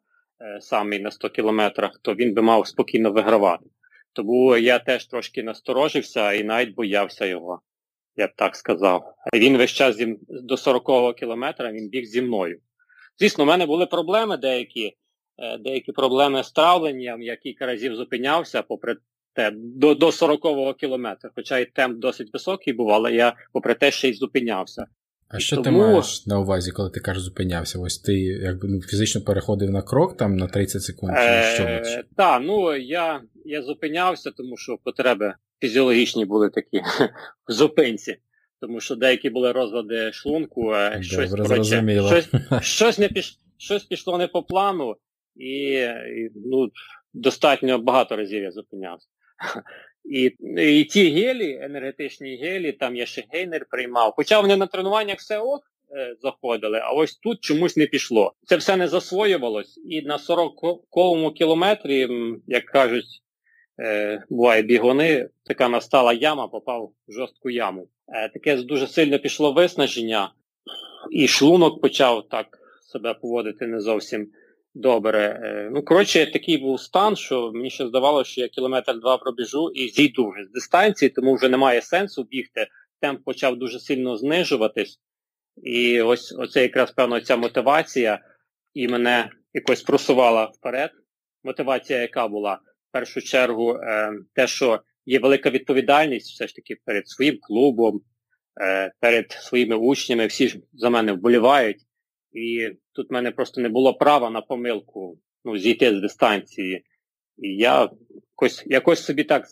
[0.59, 3.65] самий на 100 кілометрах, то він би мав спокійно вигравати.
[4.17, 7.61] Тому я теж трошки насторожився і навіть боявся його,
[8.15, 9.13] я б так сказав.
[9.33, 12.59] Він весь час зі, до 40-го кілометра він біг зі мною.
[13.19, 14.93] Звісно, в мене були проблеми деякі,
[15.37, 18.97] е, деякі проблеми з травленням, я кілька разів зупинявся, попри
[19.33, 21.29] те, до до 40-го кілометра.
[21.35, 24.85] Хоча і темп досить високий був, але я, попри те, ще й зупинявся.
[25.29, 25.65] А що Тому...
[25.65, 27.79] ти маєш на увазі, коли ти кажеш зупинявся?
[27.79, 32.03] Ось ти якби ну, фізично переходив на крок там на 30 секунд чи е, що?
[32.15, 36.81] Так, ну я я зупинявся, тому що потреби фізіологічні були такі
[37.47, 38.17] в зупинці.
[38.61, 42.29] Тому що деякі були розлади шлунку, е, щось коротше, щось,
[42.61, 44.95] щось, не піш, щось пішло не по плану,
[45.35, 45.71] і,
[46.17, 46.69] і ну,
[47.13, 49.07] достатньо багато разів я зупинявся.
[50.09, 54.13] І і ті гелі, енергетичні гелі, там я ще гейнер приймав.
[54.15, 58.33] Хоча вони на тренуваннях все ок е, заходили, а ось тут чомусь не пішло.
[58.45, 59.79] Це все не засвоювалось.
[59.85, 62.07] І на 40-ковому кілометрі,
[62.47, 63.21] як кажуть,
[63.79, 67.87] е, буває бігуни, така настала яма, попав в жорстку яму.
[68.07, 70.31] Е, таке дуже сильно пішло виснаження,
[71.11, 74.27] і шлунок почав так себе поводити не зовсім
[74.77, 75.39] добре.
[75.43, 79.69] Е, ну, коротше, такий був стан, що мені ще здавалося, що я кілометр два пробіжу
[79.69, 82.67] і зійду вже з дистанції, тому вже немає сенсу бігти.
[83.01, 84.99] Темп почав дуже сильно знижуватись.
[85.63, 88.19] І ось оце якраз певно ця мотивація
[88.73, 90.91] і мене якось просувала вперед.
[91.43, 96.77] Мотивація, яка була в першу чергу, е, те, що є велика відповідальність все ж таки
[96.85, 98.01] перед своїм клубом,
[98.61, 101.81] е, перед своїми учнями, всі ж за мене вболівають.
[102.31, 106.83] І тут в мене просто не було права на помилку ну, зійти з дистанції.
[107.37, 107.89] І я
[108.35, 109.45] якось якось собі так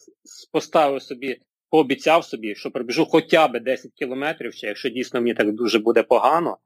[0.51, 1.37] поставив собі,
[1.69, 6.03] пообіцяв собі, що пробіжу хоча б 10 кілометрів, ще, якщо дійсно мені так дуже буде
[6.03, 6.57] погано,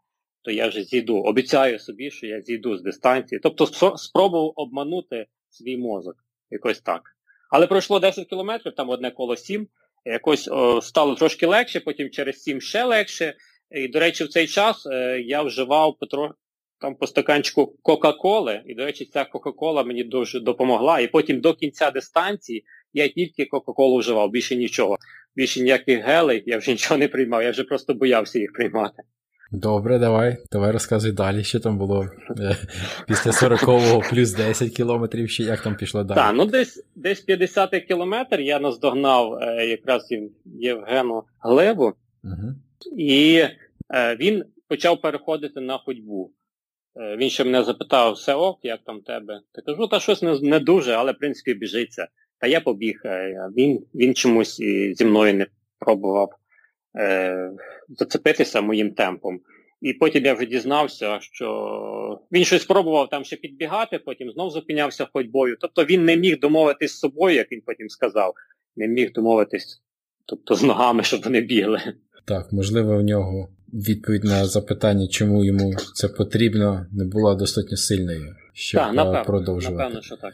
[0.41, 1.17] то я вже зійду.
[1.17, 3.39] Обіцяю собі, що я зійду з дистанції.
[3.43, 6.15] Тобто спробував обманути свій мозок.
[6.49, 7.01] Якось так.
[7.51, 9.67] Але пройшло 10 кілометрів, там одне коло 7,
[10.05, 13.33] якось о, стало трошки легше, потім через 7 ще легше.
[13.71, 16.35] І, до речі, в цей час е, я вживав Петро
[16.79, 20.99] там по стаканчику Кока-Коли, і, до речі, ця Кока-Кола мені дуже допомогла.
[20.99, 24.97] І потім до кінця дистанції я тільки Кока-Колу вживав, більше нічого.
[25.35, 29.03] Більше ніяких гелей, я вже нічого не приймав, я вже просто боявся їх приймати.
[29.51, 30.37] Добре, давай.
[30.51, 32.07] Давай розказуй далі, що там було
[32.39, 32.55] е,
[33.07, 36.15] після 40-го плюс 10 кілометрів, ще як там пішло далі.
[36.15, 40.13] Так, ну десь десь 50 кілометр я наздогнав е, якраз
[40.45, 42.55] Євгену Глебу, угу.
[42.97, 43.45] і
[43.93, 46.31] е, він почав переходити на ходьбу.
[46.95, 49.41] Е, він ще мене запитав, все ок, як там тебе?
[49.51, 52.07] Та кажу, та щось не, не дуже, але в принципі біжиться.
[52.39, 53.01] Та я побіг.
[53.05, 55.45] Е, він він чомусь і зі мною не
[55.79, 56.29] пробував
[56.97, 57.51] е,
[57.89, 59.39] зацепитися моїм темпом.
[59.81, 65.07] І потім я вже дізнався, що він щось спробував там ще підбігати, потім знов зупинявся
[65.13, 65.57] ходьбою.
[65.59, 68.33] Тобто він не міг домовитись з собою, як він потім сказав,
[68.75, 69.81] не міг домовитись
[70.25, 71.79] тобто, з ногами, щоб вони бігли.
[72.25, 78.35] Так, можливо, у нього відповідь на запитання, чому йому це потрібно, не була достатньо сильною,
[78.53, 79.83] щоб так, напевно, продовжувати.
[79.83, 80.33] Напевно, що так.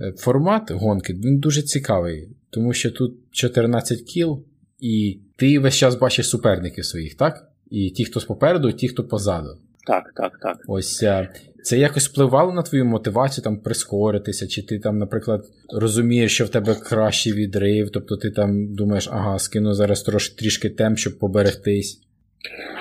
[0.00, 4.44] Е, формат гонки він дуже цікавий, тому що тут 14 кіл,
[4.80, 7.48] і ти весь час бачиш суперників своїх, так?
[7.70, 9.58] І ті, хто попереду, і ті, хто позаду.
[9.86, 10.58] Так, так, так.
[10.66, 11.28] Ось е,
[11.62, 16.48] це якось впливало на твою мотивацію там прискоритися, чи ти там, наприклад, розумієш, що в
[16.48, 22.07] тебе кращий відрив, тобто ти там думаєш, ага, скину зараз трош, трішки темп, щоб поберегтись.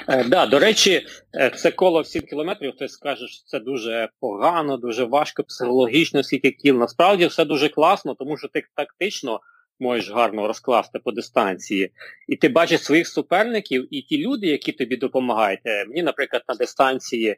[0.09, 4.09] Е, да, до речі, е, це коло в 7 кілометрів, хтось скаже, що це дуже
[4.19, 6.77] погано, дуже важко, психологічно, скільки кіл.
[6.77, 9.39] Насправді все дуже класно, тому що ти тактично
[9.79, 11.91] можеш гарно розкласти по дистанції.
[12.27, 15.59] І ти бачиш своїх суперників і ті люди, які тобі допомагають.
[15.65, 17.35] Е, мені, наприклад, на дистанції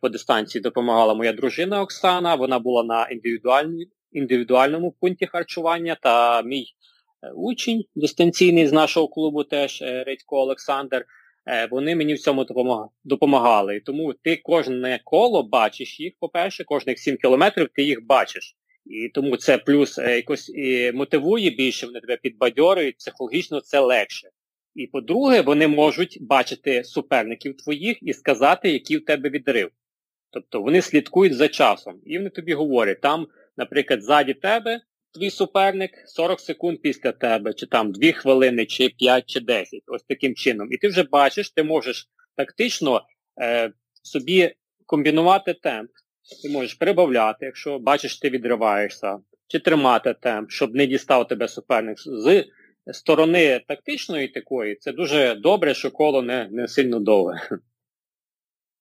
[0.00, 3.08] по дистанції допомагала моя дружина Оксана, вона була на
[4.12, 6.66] індивідуальному пункті харчування, та мій
[7.34, 11.06] учень дистанційний з нашого клубу теж Редько Олександр.
[11.46, 12.46] Е, вони мені в цьому
[13.04, 13.80] допомагали.
[13.80, 18.56] Тому ти кожне коло бачиш їх, по-перше, кожних 7 кілометрів ти їх бачиш.
[18.86, 24.28] І тому це плюс е, якось і мотивує більше, вони тебе підбадьорюють, психологічно це легше.
[24.74, 29.70] І по-друге, вони можуть бачити суперників твоїх і сказати, який в тебе відрив.
[30.30, 32.00] Тобто вони слідкують за часом.
[32.06, 33.26] І вони тобі говорять, там,
[33.56, 34.80] наприклад, ззаді тебе
[35.14, 39.82] твій суперник 40 секунд після тебе, чи там 2 хвилини, чи 5, чи 10.
[39.86, 40.68] Ось таким чином.
[40.72, 43.02] І ти вже бачиш, ти можеш тактично
[43.42, 43.72] е,
[44.02, 44.54] собі
[44.86, 45.90] комбінувати темп.
[46.42, 51.96] Ти можеш прибавляти, якщо бачиш, ти відриваєшся, чи тримати темп, щоб не дістав тебе суперник.
[51.98, 52.44] З
[52.92, 57.48] сторони тактичної такої, це дуже добре, що коло не не сильно довге.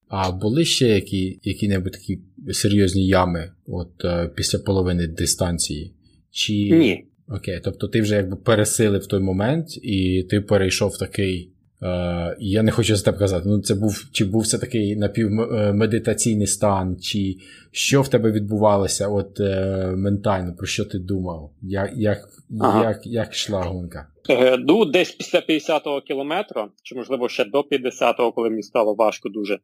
[0.08, 2.20] А були ще які, які-небудь такі
[2.52, 5.96] серйозні ями от, е, після половини дистанції?
[6.34, 6.54] Чи...
[6.54, 7.06] Ні.
[7.30, 11.52] Окей, тобто ти вже якби пересилив той момент, і ти перейшов такий.
[11.82, 16.48] Е, Я не хочу за тебе казати, ну це був чи був це такий напівмедитаційний
[16.48, 17.36] стан, чи
[17.72, 21.52] що в тебе відбувалося от е, ментально, про що ти думав?
[21.62, 22.30] Як як,
[22.62, 22.84] ага.
[22.84, 24.08] як, як йшла гонка?
[24.30, 29.30] Е, ну, десь після 50-го кілометра, чи можливо ще до 50-го, коли мені стало важко
[29.30, 29.60] дуже.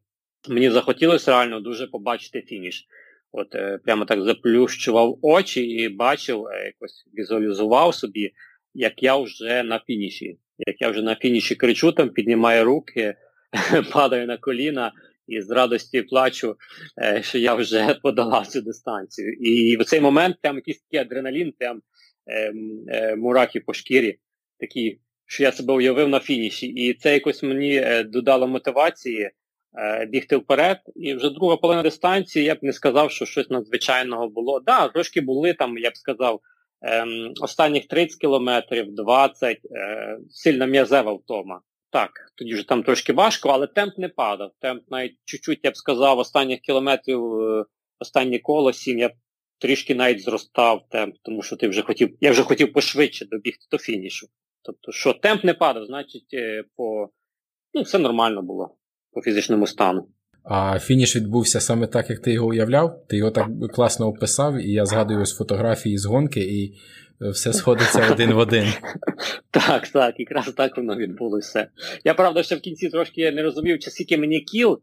[0.48, 2.86] Мені захотілося реально дуже побачити фініш.
[3.32, 8.32] От е, прямо так заплющував очі і бачив, е, якось візуалізував собі,
[8.74, 10.38] як я вже на фініші.
[10.58, 13.14] Як я вже на фініші кричу, там піднімаю руки,
[13.92, 14.92] падаю на коліна
[15.30, 16.56] і з радості плачу,
[17.02, 19.32] е, що я вже подолав цю дистанцію.
[19.32, 21.82] І в цей момент там якийсь такий адреналін, прям
[22.26, 22.52] е,
[22.88, 24.18] е, по шкірі,
[24.60, 26.66] такі, що я себе уявив на фініші.
[26.66, 29.30] І це якось мені додало мотивації.
[29.78, 30.78] Е, бігти вперед.
[30.96, 34.60] І вже друга половина дистанції, я б не сказав, що щось надзвичайного було.
[34.60, 36.40] Так, да, трошки були там, я б сказав,
[36.82, 41.60] ем, останніх 30 кілометрів, 20, е, сильна м'язева втома.
[41.90, 44.50] Так, тоді вже там трошки важко, але темп не падав.
[44.60, 47.64] Темп навіть чуть-чуть, я б сказав, останніх кілометрів, е,
[47.98, 49.12] останнє коло, 7, я б
[49.58, 53.78] трішки навіть зростав темп, тому що ти вже хотів, я вже хотів пошвидше добігти до
[53.78, 54.26] фінішу.
[54.62, 57.08] Тобто, що темп не падав, значить, е, по,
[57.74, 58.76] ну, все нормально було
[59.12, 60.08] по фізичному стану.
[60.44, 63.06] А фініш відбувся саме так, як ти його уявляв.
[63.08, 66.74] Ти його так класно описав, і я згадую ось фотографії з гонки, і
[67.22, 68.66] е, все сходиться один в один.
[69.50, 71.68] Так, так, якраз так воно відбулося.
[72.04, 74.82] Я правда ще в кінці трошки не розумів, чи скільки мені кіл,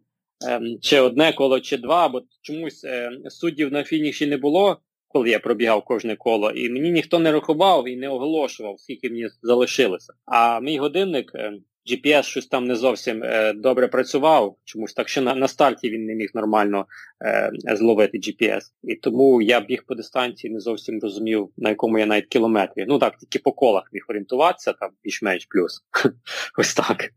[0.50, 5.30] ем, чи одне коло, чи два, бо чомусь ем, суддів на фініші не було, коли
[5.30, 10.14] я пробігав кожне коло, і мені ніхто не рахував і не оголошував, скільки мені залишилося.
[10.26, 15.22] А мій годинник ем, GPS щось там не зовсім е, добре працював, чомусь так що
[15.22, 16.86] на, на старті він не міг нормально
[17.26, 18.62] е, зловити GPS.
[18.84, 22.86] І тому я біг по дистанції, не зовсім розумів, на якому я навіть кілометрі.
[22.88, 25.84] Ну так, тільки по колах міг орієнтуватися, там більш-менш плюс.
[26.58, 27.10] Ось так.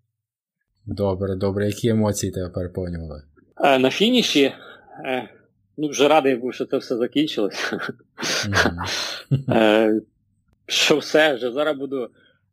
[0.87, 1.67] Добре, добре.
[1.67, 3.23] Які емоції тебе переповнювали?
[3.65, 4.53] Е, на фініші.
[5.05, 5.29] Е,
[5.77, 7.73] ну, вже радий був, що це все закінчилось.
[9.39, 10.01] Mm-hmm.
[10.67, 12.11] що все, вже зараз буду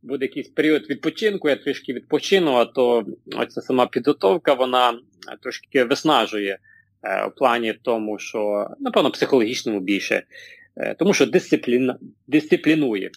[0.07, 3.05] буде якийсь період відпочинку, я трішки відпочину, а то
[3.35, 4.99] оця сама підготовка, вона
[5.41, 6.57] трошки виснажує
[7.03, 10.23] е, у плані тому, що, напевно, психологічному більше,
[10.77, 11.97] е, тому що дисципліна,
[12.27, 13.11] дисциплінує.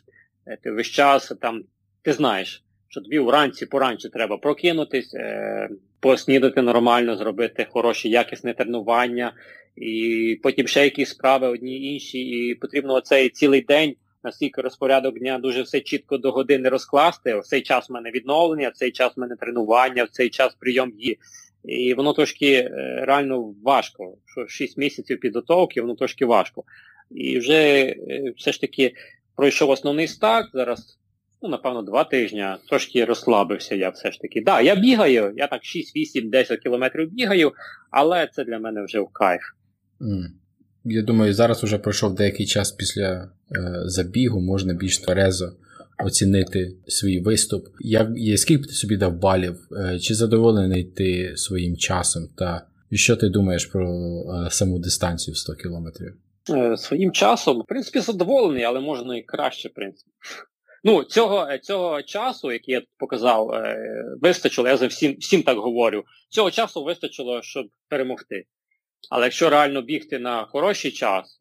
[0.46, 1.64] Е, ти весь час там,
[2.02, 5.68] ти знаєш, що тобі вранці поранче треба прокинутись, е,
[6.00, 9.32] поснідати нормально, зробити хороші, якісне тренування,
[9.76, 13.94] і потім ще якісь справи одні інші, і потрібно оцей цілий день
[14.24, 17.38] наскільки розпорядок дня дуже все чітко до години розкласти.
[17.38, 20.54] В цей час в мене відновлення, в цей час в мене тренування, в цей час
[20.54, 21.18] прийом її.
[21.64, 22.70] І воно трошки е,
[23.06, 24.16] реально важко.
[24.26, 26.64] Що 6 місяців підготовки, воно трошки важко.
[27.10, 28.94] І вже е, все ж таки
[29.36, 30.50] пройшов основний старт.
[30.54, 30.98] Зараз,
[31.42, 34.40] ну, напевно, два тижні, трошки розслабився я все ж таки.
[34.40, 37.52] Так, да, я бігаю, я так 6, 8, 10 кілометрів бігаю,
[37.90, 39.42] але це для мене вже в кайф.
[40.00, 40.24] Mm.
[40.84, 45.52] Я думаю, зараз вже пройшов деякий час після е, забігу, можна більш тверезо
[46.04, 47.68] оцінити свій виступ.
[47.80, 49.68] Як, Скільки б ти собі дав балів?
[49.72, 52.28] Е, чи задоволений ти своїм часом?
[52.36, 53.88] Та що ти думаєш про
[54.46, 56.14] е, саму дистанцію в 100 кілометрів?
[56.50, 60.10] Е, своїм часом, в принципі, задоволений, але можна і краще, в принципі.
[60.84, 65.58] Ну, цього е, цього часу, який я показав, е, вистачило, я за всім всім так
[65.58, 66.04] говорю.
[66.28, 68.44] Цього часу вистачило, щоб перемогти.
[69.10, 71.40] Але якщо реально бігти на хороший час,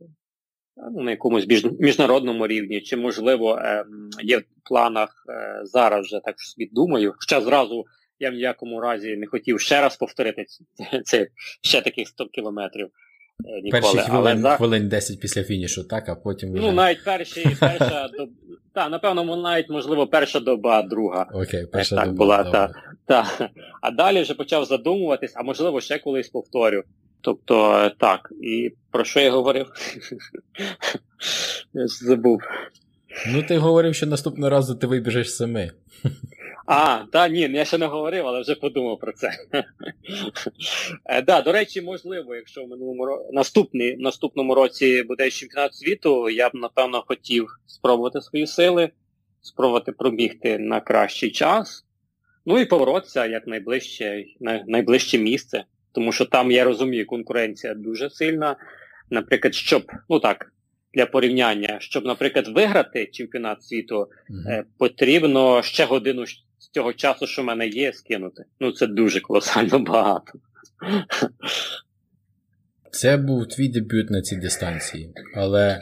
[0.92, 3.86] ну, на якомусь міжнародному рівні, чи, можливо, е,
[4.24, 7.86] є в планах е, зараз вже так собі думаю, хоча зразу
[8.20, 10.46] я в ніякому разі не хотів ще раз повторити
[11.06, 11.28] це
[11.62, 12.90] ще таких 100 кілометрів.
[13.46, 13.82] Е, ніколи.
[13.82, 16.50] Перші хвилин, Але, хвилин 10 після фінішу, так, а потім.
[16.50, 16.68] Ну, вже...
[16.68, 18.32] Ну, навіть перші, перша доба.
[18.74, 21.28] Так, напевно, навіть, можливо, перша доба, друга.
[21.34, 22.18] Окей, перша так доба.
[22.18, 22.44] була.
[22.44, 22.74] Та,
[23.06, 23.50] та.
[23.82, 26.84] А далі вже почав задумуватись, а можливо, ще колись повторю.
[27.22, 29.68] Тобто, так, і про що я говорив?
[31.74, 32.42] Я забув.
[33.28, 35.72] Ну, ти говорив, що наступного разу ти вибіжеш сами.
[36.66, 39.32] А, так, ні, я ще не говорив, але вже подумав про це.
[41.06, 46.50] е, да, До речі, можливо, якщо в минулому наступний, наступному році буде чемпіонат світу, я
[46.50, 48.90] б, напевно, хотів спробувати свої сили,
[49.42, 51.86] спробувати пробігти на кращий час,
[52.46, 54.26] ну і поворотися як найближче,
[54.68, 58.56] найближче місце тому що там я розумію, конкуренція дуже сильна.
[59.10, 60.52] Наприклад, щоб, ну так,
[60.94, 64.64] для порівняння, щоб, наприклад, виграти чемпіонат світу, mm-hmm.
[64.78, 68.46] потрібно ще годину з цього часу, що в мене є, скинути.
[68.60, 70.32] Ну, це дуже колосально багато.
[72.92, 75.80] Це був твій дебют на цій дистанції, але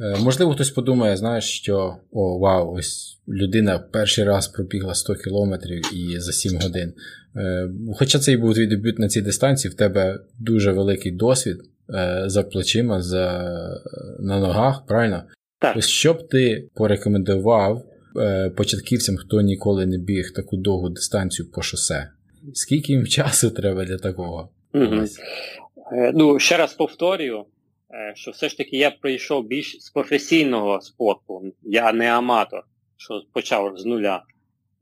[0.00, 5.82] Е, можливо, хтось подумає, знаєш, що о, вау, ось людина перший раз пробігла 100 кілометрів
[5.94, 6.94] і за 7 годин.
[7.36, 11.56] Е, хоча це і був твій дебют на цій дистанції, в тебе дуже великий досвід
[11.94, 13.42] е, за плечима, за,
[14.20, 15.22] на ногах, правильно?
[15.58, 15.76] Так.
[15.76, 17.84] Ось що б ти порекомендував
[18.56, 22.10] початківцям, хто ніколи не біг таку довгу дистанцію по шосе?
[22.54, 24.48] Скільки їм часу треба для такого?
[24.74, 25.04] Угу.
[26.14, 27.44] Ну, ще раз повторюю.
[27.94, 32.64] Е, що все ж таки я прийшов більш з професійного спорту, я не аматор,
[32.96, 34.22] що почав з нуля.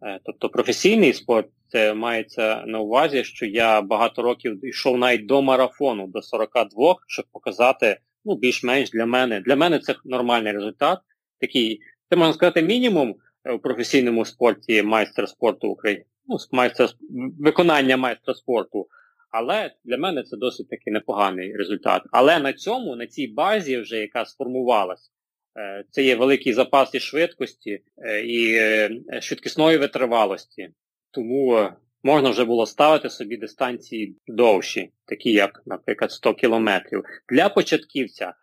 [0.03, 5.43] Е, тобто професійний спорт це мається на увазі, що я багато років йшов навіть до
[5.43, 9.41] марафону, до 42, щоб показати ну, більш-менш для мене.
[9.41, 10.99] Для мене це нормальний результат.
[11.41, 16.05] Такий, це можна сказати, мінімум е, у професійному спорті майстер спорту України.
[16.27, 16.89] Ну, майстер,
[17.41, 18.87] виконання майстра спорту.
[19.31, 22.03] Але для мене це досить таки непоганий результат.
[22.11, 25.11] Але на цьому, на цій базі, вже яка сформувалась,
[25.59, 28.59] е, це є великий запас і швидкості е, і
[29.21, 30.71] швидкісної витривалості.
[31.11, 31.69] Тому
[32.03, 37.05] можна вже було ставити собі дистанції довші, такі як, наприклад, 100 кілометрів.
[37.29, 38.35] Для початківця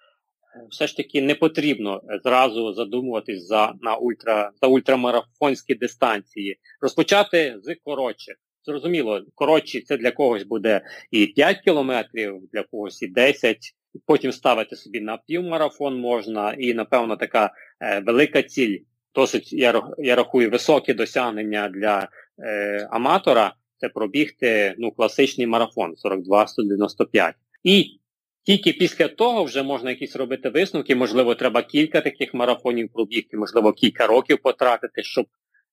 [0.70, 6.59] все ж таки не потрібно зразу задумуватись за на ультра, за ультрамарафонські дистанції.
[6.82, 8.36] Розпочати з коротших.
[8.63, 13.57] Зрозуміло, коротші це для когось буде і 5 кілометрів, для когось і 10.
[14.05, 18.80] Потім ставити собі на півмарафон можна, і, напевно, така е, велика ціль,
[19.16, 22.09] досить, я я рахую, високі досягнення для
[22.39, 27.33] е, аматора це пробігти ну, класичний марафон 42-195.
[27.63, 27.99] І
[28.43, 33.73] тільки після того вже можна якісь робити висновки, можливо, треба кілька таких марафонів пробігти, можливо,
[33.73, 35.25] кілька років потратити, щоб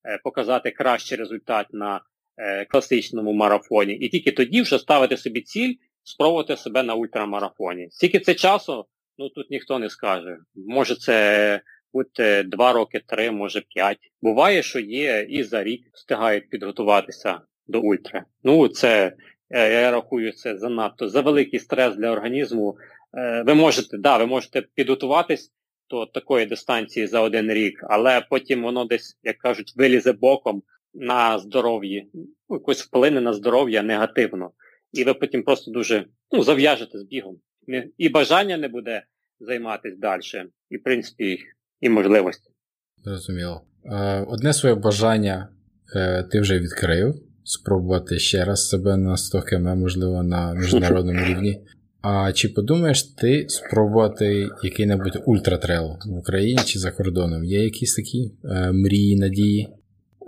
[0.05, 2.01] е, показати кращий результат на
[2.37, 3.93] е, класичному марафоні.
[3.93, 7.89] І тільки тоді вже ставити собі ціль, спробувати себе на ультрамарафоні.
[7.91, 8.87] Скільки це часу,
[9.19, 10.37] ну тут ніхто не скаже.
[10.55, 11.61] Може це
[11.93, 13.99] бути 2 роки, 3, може 5.
[14.23, 18.25] Буває, що є і за рік встигають підготуватися до ультра.
[18.45, 19.13] Ну, це,
[19.51, 22.77] е, я рахую, це занадто за великий стрес для організму.
[23.19, 25.53] Е, ви можете, да, ви можете підготуватись
[25.91, 30.63] до такої дистанції за один рік, але потім воно десь, як кажуть, вилізе боком
[30.95, 34.51] на здоров'ї, ну, якось вплине на здоров'я негативно.
[34.93, 37.37] І ви потім просто дуже ну, зав'яжете з бігом.
[37.99, 39.03] І бажання не буде
[39.41, 41.39] займатися далі, і, в принципі,
[41.83, 42.51] і можливості.
[43.05, 43.61] Зрозуміло.
[43.85, 45.49] Е, одне своє бажання
[45.97, 47.15] е, ти вже відкрив.
[47.45, 51.61] Спробувати ще раз себе на 100 км, можливо, на міжнародному рівні.
[52.03, 57.45] А чи подумаєш ти спробувати який-небудь ультратрейл в Україні чи за кордоном?
[57.45, 59.69] Є якісь такі е, мрії, надії?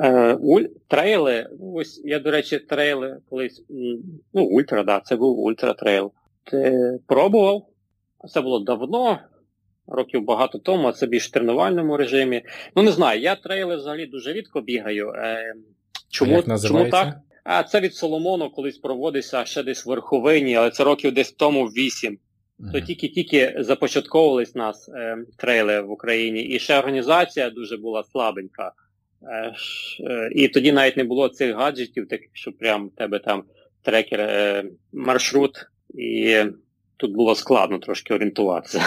[0.01, 3.65] Е, уль, Трейли, ось я, до речі, трейли колись.
[4.35, 6.13] Ну, ультра, да, це був ультратрейл.
[6.45, 7.67] Ти пробував?
[8.29, 9.19] Це було давно,
[9.87, 12.43] років багато тому, а це більш в тренувальному режимі.
[12.76, 15.12] Ну, не знаю, я трейли взагалі дуже рідко бігаю.
[15.16, 15.55] Е,
[16.11, 17.16] Чому, як чому так?
[17.45, 21.66] А це від Соломону колись проводився ще десь в верховині, але це років десь тому
[21.66, 22.18] вісім.
[22.61, 22.72] Uh-huh.
[22.72, 28.72] То тільки-тільки започатковувались нас е, трейли в Україні, і ще організація дуже була слабенька.
[29.22, 29.55] Е,
[30.11, 33.45] е, і тоді навіть не було цих гаджетів, таких, що прям в тебе там
[33.82, 36.39] трекер, е, маршрут, і
[36.97, 38.82] тут було складно трошки орієнтуватися.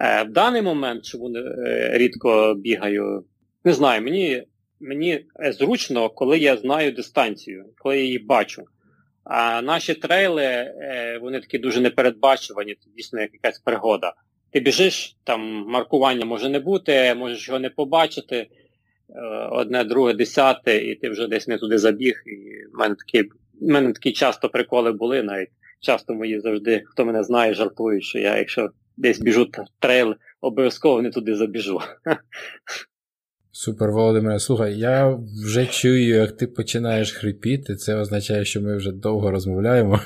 [0.00, 3.24] Е, в даний момент, чому е, рідко бігаю,
[3.64, 4.42] не знаю, мені
[4.80, 8.62] мені зручно, коли я знаю дистанцію, коли я її бачу.
[9.24, 14.12] А наші трейли, е, вони такі дуже непередбачувані, це дійсно якась пригода.
[14.50, 18.36] Ти біжиш, там маркування може не бути, можеш його не побачити.
[18.36, 19.20] Е,
[19.50, 22.22] одне, друге, десяте, і ти вже десь не туди забіг.
[22.26, 23.22] І в мене такі
[23.60, 25.48] в мене такі часто приколи були, навіть
[25.80, 29.46] часто мої завжди, хто мене знає, жартують, що я, якщо десь біжу
[29.78, 31.80] трейл, обов'язково не туди забіжу.
[33.56, 37.76] Супер, Володимире, слухай, я вже чую, як ти починаєш хрипіти.
[37.76, 40.00] Це означає, що ми вже довго розмовляємо.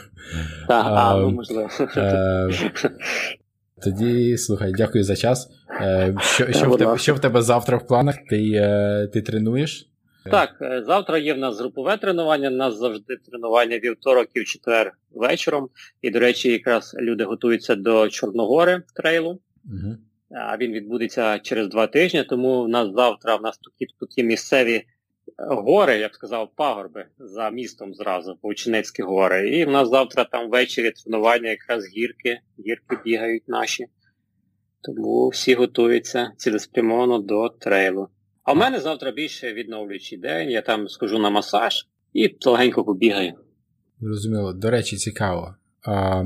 [0.68, 1.68] Так, а, ну можливо.
[1.96, 2.48] Е,
[3.82, 5.50] тоді, слухай, дякую за час.
[5.80, 8.16] Е, що що, в тебе що в тебе завтра в планах?
[8.30, 9.87] Ти е, ти тренуєш?
[10.30, 14.92] Так, завтра є в нас групове тренування, у нас завжди тренування вівторок і в четвер
[15.10, 15.68] вечором.
[16.02, 19.40] І, до речі, якраз люди готуються до Чорногори трейлу.
[19.64, 19.96] Угу
[20.30, 24.24] а він відбудеться через два тижні, тому в нас завтра в нас тут, тут є
[24.24, 24.84] місцеві е,
[25.38, 29.48] гори, як сказав, пагорби за містом зразу, Повчинецькі гори.
[29.48, 33.86] І в нас завтра там ввечері тренування якраз гірки, гірки бігають наші.
[34.82, 38.08] Тому всі готуються цілеспрямовано до трейлу.
[38.48, 43.32] А в мене завтра більше відновлюючий день, я там схожу на масаж і легенько побігаю.
[44.00, 44.52] Зрозуміло.
[44.52, 45.54] До речі, цікаво.
[45.82, 46.24] А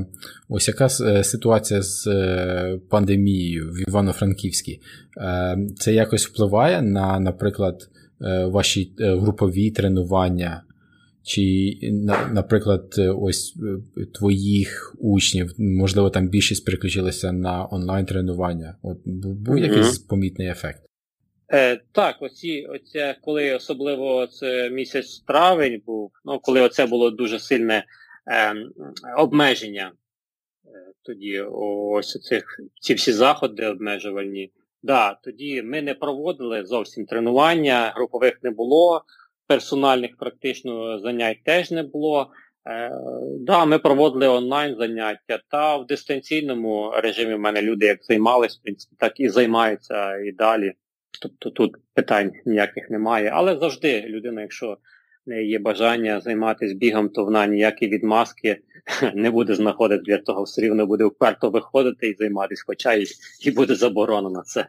[0.49, 4.81] ось яка е, ситуація з е, пандемією в Івано-Франківській?
[5.17, 7.89] Е, це якось впливає на, наприклад,
[8.45, 10.63] ваші групові тренування?
[11.23, 11.73] Чи,
[12.31, 13.55] наприклад, ось
[14.13, 18.75] твоїх учнів, можливо, там більшість переключилися на онлайн-тренування?
[18.81, 20.83] От Був якийсь помітний ефект?
[21.51, 27.39] Е, Так, оці, оце, коли особливо це місяць травень був, ну коли оце було дуже
[27.39, 27.85] сильне
[28.31, 28.55] е,
[29.17, 29.91] обмеження.
[30.65, 34.51] Е, тоді ось цих ці всі заходи обмежувальні.
[34.83, 39.03] Да, Тоді ми не проводили зовсім тренування, групових не було,
[39.47, 42.31] персональних практично занять теж не було.
[42.67, 42.91] Е,
[43.39, 48.63] да, Ми проводили онлайн заняття, та в дистанційному режимі в мене люди як займалися, в
[48.63, 50.73] принципі, так і займаються і далі.
[51.23, 53.31] Тобто тут питань ніяких немає.
[53.33, 54.77] Але завжди людина, якщо
[55.25, 58.57] неї є бажання займатися бігом, то вона ніякі відмазки
[59.13, 63.05] не буде знаходити для того, все рівно буде вперто виходити і займатися, хоча і,
[63.45, 64.67] і буде заборонено це.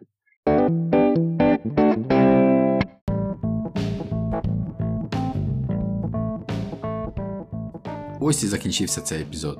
[8.21, 9.59] Ось і закінчився цей епізод.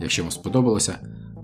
[0.00, 0.98] Якщо вам сподобалося,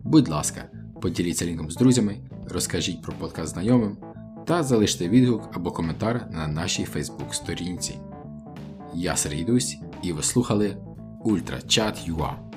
[0.04, 0.70] будь ласка,
[1.02, 2.16] поділіться лінком з друзями,
[2.48, 4.07] розкажіть про подкаст знайомим
[4.48, 7.98] та залиште відгук або коментар на нашій Фейсбук сторінці.
[8.94, 10.76] Я Сергій Дусь, і ви слухали
[11.24, 12.47] Ультрачат.ua